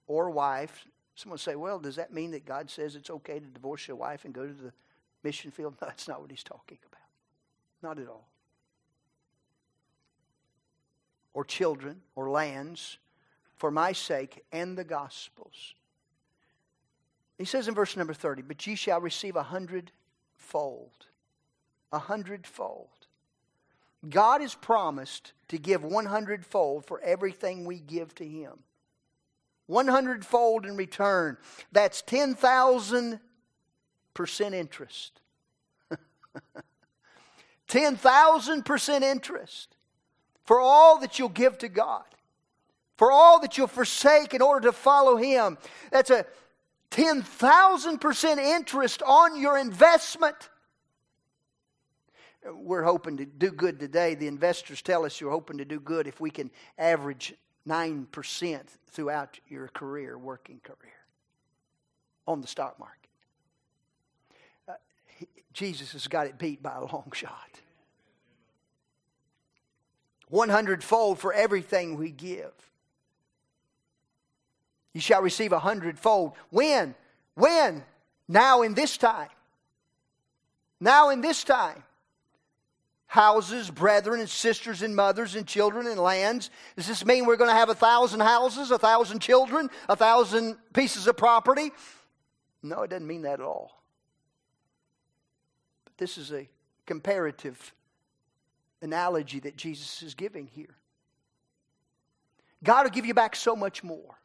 or 0.06 0.30
wife. 0.30 0.86
Someone 1.16 1.38
say, 1.38 1.56
well, 1.56 1.80
does 1.80 1.96
that 1.96 2.12
mean 2.12 2.30
that 2.30 2.44
God 2.44 2.70
says 2.70 2.94
it's 2.94 3.10
okay 3.10 3.40
to 3.40 3.46
divorce 3.46 3.88
your 3.88 3.96
wife 3.96 4.24
and 4.24 4.32
go 4.32 4.46
to 4.46 4.52
the 4.52 4.72
mission 5.24 5.50
field? 5.50 5.74
No, 5.80 5.88
that's 5.88 6.06
not 6.06 6.20
what 6.20 6.30
he's 6.30 6.44
talking 6.44 6.78
about. 6.86 7.02
Not 7.82 8.00
at 8.00 8.08
all. 8.08 8.28
Or 11.34 11.44
children 11.44 12.02
or 12.14 12.30
lands 12.30 12.98
for 13.56 13.72
my 13.72 13.90
sake 13.90 14.44
and 14.52 14.78
the 14.78 14.84
gospel's. 14.84 15.74
He 17.36 17.46
says 17.46 17.66
in 17.66 17.74
verse 17.74 17.96
number 17.96 18.14
30, 18.14 18.42
But 18.42 18.64
ye 18.64 18.76
shall 18.76 19.00
receive 19.00 19.34
a 19.34 19.42
hundredfold. 19.42 21.06
A 21.90 21.98
hundredfold. 21.98 22.95
God 24.10 24.40
has 24.40 24.54
promised 24.54 25.32
to 25.48 25.58
give 25.58 25.84
one 25.84 26.06
hundredfold 26.06 26.86
for 26.86 27.00
everything 27.00 27.64
we 27.64 27.78
give 27.78 28.14
to 28.16 28.26
Him. 28.26 28.52
One 29.66 29.88
hundredfold 29.88 30.66
in 30.66 30.76
return. 30.76 31.36
That's 31.72 32.02
10,000% 32.02 33.18
interest. 34.52 35.20
10,000% 37.68 39.02
interest 39.02 39.76
for 40.44 40.60
all 40.60 41.00
that 41.00 41.18
you'll 41.18 41.28
give 41.28 41.58
to 41.58 41.68
God, 41.68 42.04
for 42.96 43.10
all 43.10 43.40
that 43.40 43.58
you'll 43.58 43.66
forsake 43.66 44.32
in 44.34 44.42
order 44.42 44.68
to 44.68 44.72
follow 44.72 45.16
Him. 45.16 45.58
That's 45.90 46.10
a 46.10 46.24
10,000% 46.92 48.38
interest 48.38 49.02
on 49.02 49.40
your 49.40 49.58
investment. 49.58 50.48
We're 52.54 52.82
hoping 52.82 53.16
to 53.18 53.24
do 53.24 53.50
good 53.50 53.80
today. 53.80 54.14
The 54.14 54.26
investors 54.26 54.82
tell 54.82 55.04
us 55.04 55.20
you're 55.20 55.30
hoping 55.30 55.58
to 55.58 55.64
do 55.64 55.80
good 55.80 56.06
if 56.06 56.20
we 56.20 56.30
can 56.30 56.50
average 56.78 57.34
9% 57.68 58.60
throughout 58.88 59.38
your 59.48 59.68
career, 59.68 60.16
working 60.16 60.60
career, 60.62 60.92
on 62.26 62.40
the 62.40 62.46
stock 62.46 62.78
market. 62.78 63.10
Uh, 64.68 64.72
Jesus 65.52 65.92
has 65.92 66.06
got 66.06 66.26
it 66.26 66.38
beat 66.38 66.62
by 66.62 66.74
a 66.76 66.84
long 66.84 67.10
shot. 67.14 67.32
100 70.28 70.82
fold 70.82 71.18
for 71.18 71.32
everything 71.32 71.96
we 71.96 72.10
give. 72.10 72.52
You 74.92 75.00
shall 75.00 75.22
receive 75.22 75.52
a 75.52 75.58
hundredfold. 75.58 76.32
When? 76.50 76.94
When? 77.34 77.84
Now 78.28 78.62
in 78.62 78.74
this 78.74 78.96
time. 78.96 79.28
Now 80.80 81.10
in 81.10 81.20
this 81.20 81.44
time. 81.44 81.82
Houses, 83.06 83.70
brethren, 83.70 84.20
and 84.20 84.28
sisters, 84.28 84.82
and 84.82 84.94
mothers, 84.94 85.36
and 85.36 85.46
children, 85.46 85.86
and 85.86 85.98
lands. 85.98 86.50
Does 86.76 86.88
this 86.88 87.04
mean 87.04 87.24
we're 87.24 87.36
going 87.36 87.50
to 87.50 87.56
have 87.56 87.68
a 87.68 87.74
thousand 87.74 88.20
houses, 88.20 88.70
a 88.70 88.78
thousand 88.78 89.20
children, 89.20 89.70
a 89.88 89.96
thousand 89.96 90.56
pieces 90.72 91.06
of 91.06 91.16
property? 91.16 91.70
No, 92.62 92.82
it 92.82 92.90
doesn't 92.90 93.06
mean 93.06 93.22
that 93.22 93.34
at 93.34 93.46
all. 93.46 93.80
But 95.84 95.96
This 95.98 96.18
is 96.18 96.32
a 96.32 96.48
comparative 96.84 97.72
analogy 98.82 99.40
that 99.40 99.56
Jesus 99.56 100.02
is 100.02 100.14
giving 100.14 100.46
here. 100.46 100.74
God 102.64 102.84
will 102.84 102.90
give 102.90 103.06
you 103.06 103.14
back 103.14 103.36
so 103.36 103.54
much 103.54 103.84
more. 103.84 104.18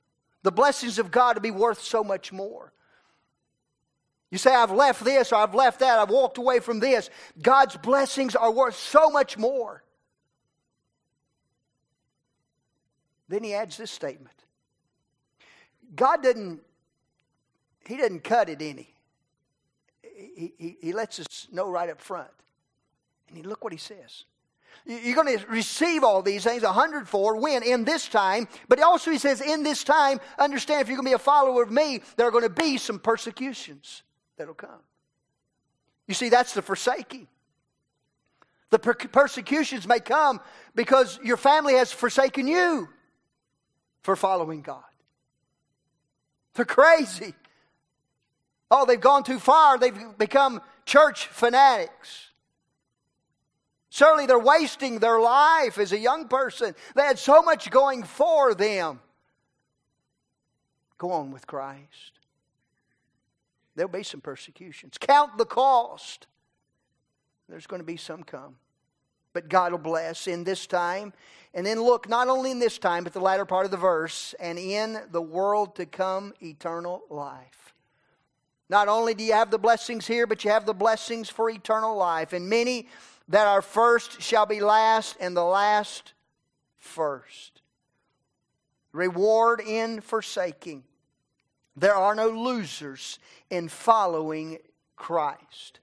The 0.43 0.51
blessings 0.51 0.97
of 0.97 1.11
God 1.11 1.35
will 1.35 1.41
be 1.41 1.51
worth 1.51 1.81
so 1.81 2.03
much 2.03 2.31
more. 2.31 2.73
You 4.31 4.37
say, 4.37 4.55
I've 4.55 4.71
left 4.71 5.03
this 5.03 5.31
or 5.31 5.35
I've 5.35 5.53
left 5.53 5.81
that, 5.81 5.99
I've 5.99 6.09
walked 6.09 6.37
away 6.37 6.59
from 6.59 6.79
this. 6.79 7.09
God's 7.41 7.77
blessings 7.77 8.35
are 8.35 8.51
worth 8.51 8.75
so 8.75 9.09
much 9.09 9.37
more. 9.37 9.83
Then 13.27 13.43
he 13.43 13.53
adds 13.53 13.77
this 13.77 13.91
statement 13.91 14.35
God 15.95 16.23
doesn't, 16.23 16.61
he 17.85 17.97
doesn't 17.97 18.23
cut 18.23 18.49
it 18.49 18.61
any 18.61 18.93
he, 20.35 20.53
he, 20.57 20.77
he 20.81 20.93
lets 20.93 21.19
us 21.19 21.47
know 21.51 21.69
right 21.69 21.89
up 21.89 21.99
front. 21.99 22.29
And 23.27 23.37
he, 23.37 23.43
look 23.43 23.63
what 23.63 23.73
he 23.73 23.79
says. 23.79 24.25
You're 24.85 25.15
going 25.15 25.37
to 25.37 25.45
receive 25.47 26.03
all 26.03 26.21
these 26.21 26.43
things 26.43 26.63
a 26.63 26.71
hundredfold 26.71 27.41
when 27.41 27.61
in 27.63 27.83
this 27.83 28.07
time. 28.07 28.47
But 28.67 28.81
also 28.81 29.11
he 29.11 29.17
says, 29.17 29.41
in 29.41 29.63
this 29.63 29.83
time, 29.83 30.19
understand 30.39 30.81
if 30.81 30.87
you're 30.87 30.97
going 30.97 31.05
to 31.05 31.11
be 31.11 31.15
a 31.15 31.19
follower 31.19 31.61
of 31.61 31.71
me, 31.71 32.01
there 32.15 32.27
are 32.27 32.31
going 32.31 32.43
to 32.43 32.49
be 32.49 32.77
some 32.77 32.99
persecutions 32.99 34.03
that'll 34.41 34.55
come. 34.55 34.81
You 36.07 36.15
see, 36.15 36.29
that's 36.29 36.55
the 36.55 36.63
forsaking. 36.63 37.27
The 38.71 38.79
per- 38.79 38.95
persecutions 38.95 39.87
may 39.87 39.99
come 39.99 40.39
because 40.73 41.19
your 41.23 41.37
family 41.37 41.75
has 41.75 41.91
forsaken 41.91 42.47
you 42.47 42.89
for 44.01 44.15
following 44.15 44.63
God. 44.63 44.81
They're 46.55 46.65
crazy. 46.65 47.35
Oh, 48.71 48.85
they've 48.85 48.99
gone 48.99 49.23
too 49.23 49.37
far. 49.37 49.77
They've 49.77 50.17
become 50.17 50.61
church 50.85 51.27
fanatics. 51.27 52.29
Certainly, 53.91 54.25
they're 54.25 54.39
wasting 54.39 54.99
their 54.99 55.19
life 55.19 55.77
as 55.77 55.91
a 55.91 55.99
young 55.99 56.27
person. 56.27 56.73
They 56.95 57.03
had 57.03 57.19
so 57.19 57.43
much 57.43 57.69
going 57.69 58.03
for 58.03 58.55
them. 58.55 59.01
Go 60.97 61.11
on 61.11 61.31
with 61.31 61.45
Christ. 61.45 62.20
There'll 63.75 63.91
be 63.91 64.03
some 64.03 64.21
persecutions. 64.21 64.97
Count 64.99 65.37
the 65.37 65.45
cost. 65.45 66.27
There's 67.47 67.67
going 67.67 67.81
to 67.81 67.85
be 67.85 67.97
some 67.97 68.23
come. 68.23 68.55
But 69.33 69.49
God 69.49 69.71
will 69.71 69.79
bless 69.79 70.27
in 70.27 70.43
this 70.43 70.67
time. 70.67 71.13
And 71.53 71.65
then 71.65 71.81
look, 71.81 72.09
not 72.09 72.27
only 72.27 72.51
in 72.51 72.59
this 72.59 72.77
time, 72.77 73.03
but 73.03 73.13
the 73.13 73.19
latter 73.19 73.45
part 73.45 73.65
of 73.65 73.71
the 73.71 73.77
verse, 73.77 74.35
and 74.39 74.57
in 74.57 74.99
the 75.11 75.21
world 75.21 75.75
to 75.75 75.85
come, 75.85 76.33
eternal 76.41 77.03
life. 77.09 77.73
Not 78.69 78.87
only 78.87 79.13
do 79.13 79.23
you 79.23 79.33
have 79.33 79.51
the 79.51 79.57
blessings 79.57 80.07
here, 80.07 80.25
but 80.25 80.45
you 80.45 80.51
have 80.51 80.65
the 80.65 80.73
blessings 80.73 81.29
for 81.29 81.49
eternal 81.49 81.95
life. 81.97 82.31
And 82.31 82.49
many 82.49 82.87
that 83.27 83.45
are 83.45 83.61
first 83.61 84.21
shall 84.21 84.45
be 84.45 84.61
last 84.61 85.17
and 85.19 85.35
the 85.35 85.43
last 85.43 86.13
first. 86.77 87.61
Reward 88.93 89.59
in 89.59 89.99
forsaking. 89.99 90.83
There 91.75 91.95
are 91.95 92.15
no 92.15 92.29
losers 92.29 93.19
in 93.49 93.69
following 93.69 94.57
Christ. 94.95 95.79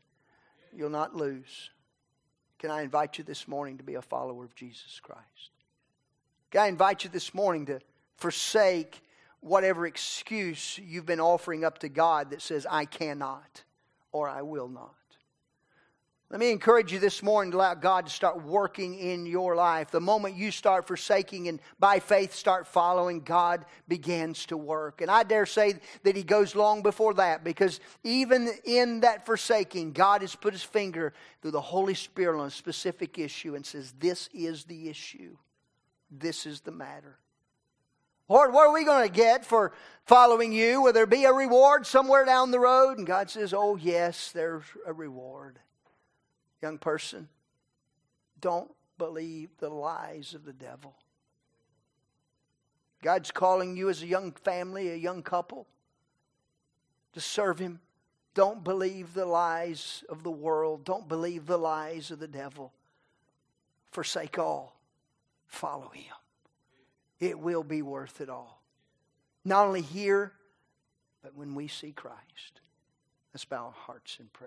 You'll 0.73 0.91
not 0.91 1.15
lose. 1.15 1.71
Can 2.59 2.71
I 2.71 2.83
invite 2.83 3.19
you 3.19 3.25
this 3.25 3.49
morning 3.49 3.79
to 3.79 3.85
be 3.85 3.95
a 3.95 4.03
follower 4.03 4.45
of 4.45 4.55
Jesus 4.55 5.01
Christ? 5.03 5.51
Can 6.51 6.61
I 6.61 6.67
invite 6.67 7.05
you 7.05 7.11
this 7.11 7.33
morning 7.35 7.67
to 7.67 7.81
forsake 8.17 9.01
whatever 9.41 9.87
excuse 9.87 10.79
you've 10.79 11.07
been 11.07 11.21
offering 11.21 11.65
up 11.65 11.79
to 11.79 11.89
God 11.89 12.31
that 12.31 12.43
says, 12.43 12.67
I 12.69 12.85
cannot 12.85 13.63
or 14.13 14.29
I 14.29 14.43
will 14.43 14.69
not? 14.69 14.95
Let 16.31 16.41
me 16.41 16.51
encourage 16.51 16.93
you 16.93 16.99
this 16.99 17.23
morning 17.23 17.53
to 17.53 17.57
allow 17.57 17.73
God 17.73 18.05
to 18.05 18.13
start 18.13 18.45
working 18.45 18.99
in 18.99 19.25
your 19.25 19.57
life. 19.57 19.91
The 19.91 19.99
moment 19.99 20.37
you 20.37 20.51
start 20.51 20.87
forsaking 20.87 21.49
and 21.49 21.59
by 21.81 22.01
faith 22.01 22.35
start 22.35 22.67
following, 22.67 23.21
God 23.21 23.65
begins 23.89 24.45
to 24.47 24.59
work. 24.59 25.01
And 25.01 25.11
I 25.11 25.23
dare 25.23 25.47
say 25.47 25.81
that 26.03 26.17
He 26.17 26.23
goes 26.23 26.55
long 26.55 26.83
before 26.83 27.15
that 27.15 27.45
because 27.45 27.81
even 28.05 28.51
in 28.65 29.01
that 29.01 29.25
forsaking, 29.25 29.93
God 29.93 30.21
has 30.21 30.35
put 30.35 30.53
His 30.53 30.63
finger 30.63 31.15
through 31.41 31.53
the 31.53 31.63
Holy 31.63 31.95
Spirit 31.95 32.39
on 32.39 32.49
a 32.49 32.51
specific 32.51 33.19
issue 33.19 33.55
and 33.55 33.65
says, 33.65 33.95
This 33.99 34.29
is 34.35 34.65
the 34.65 34.91
issue. 34.91 35.35
This 36.11 36.45
is 36.45 36.61
the 36.61 36.73
matter. 36.73 37.19
Lord, 38.29 38.53
what 38.53 38.67
are 38.67 38.75
we 38.75 38.85
going 38.85 39.09
to 39.09 39.15
get 39.15 39.47
for 39.47 39.73
following 40.05 40.53
you? 40.53 40.83
Will 40.83 40.93
there 40.93 41.07
be 41.07 41.25
a 41.25 41.33
reward 41.33 41.87
somewhere 41.87 42.27
down 42.27 42.51
the 42.51 42.61
road? 42.61 42.99
And 42.99 43.07
God 43.07 43.31
says, 43.31 43.55
Oh, 43.55 43.77
yes, 43.77 44.31
there's 44.33 44.65
a 44.87 44.93
reward 44.93 45.59
young 46.63 46.79
person, 46.79 47.29
don't 48.41 48.71
believe 48.99 49.51
the 49.59 49.69
lies 49.69 50.35
of 50.35 50.45
the 50.45 50.53
devil. 50.53 50.95
God's 53.03 53.31
calling 53.31 53.77
you 53.77 53.89
as 53.89 54.03
a 54.03 54.07
young 54.07 54.33
family, 54.33 54.91
a 54.91 54.97
young 54.97 55.23
couple, 55.23 55.67
to 57.13 57.21
serve 57.21 57.59
Him. 57.59 57.81
Don't 58.35 58.63
believe 58.63 59.15
the 59.15 59.27
lies 59.27 60.05
of 60.09 60.23
the 60.23 60.31
world. 60.31 60.85
Don't 60.85 61.09
believe 61.09 61.47
the 61.47 61.59
lies 61.59 62.11
of 62.11 62.19
the 62.19 62.29
devil. 62.29 62.73
Forsake 63.91 64.39
all. 64.39 64.81
Follow 65.47 65.91
Him. 65.95 66.15
It 67.21 67.39
will 67.39 67.65
be 67.65 67.83
worth 67.83 68.21
it 68.21 68.29
all. 68.29 68.63
Not 69.45 69.67
only 69.67 69.83
here, 69.83 70.33
but 71.23 71.35
when 71.35 71.55
we 71.55 71.69
see 71.69 71.93
Christ. 71.93 72.61
Let's 73.33 73.45
bow 73.45 73.67
our 73.67 73.73
hearts 73.73 74.19
in 74.21 74.27
prayer. 74.27 74.47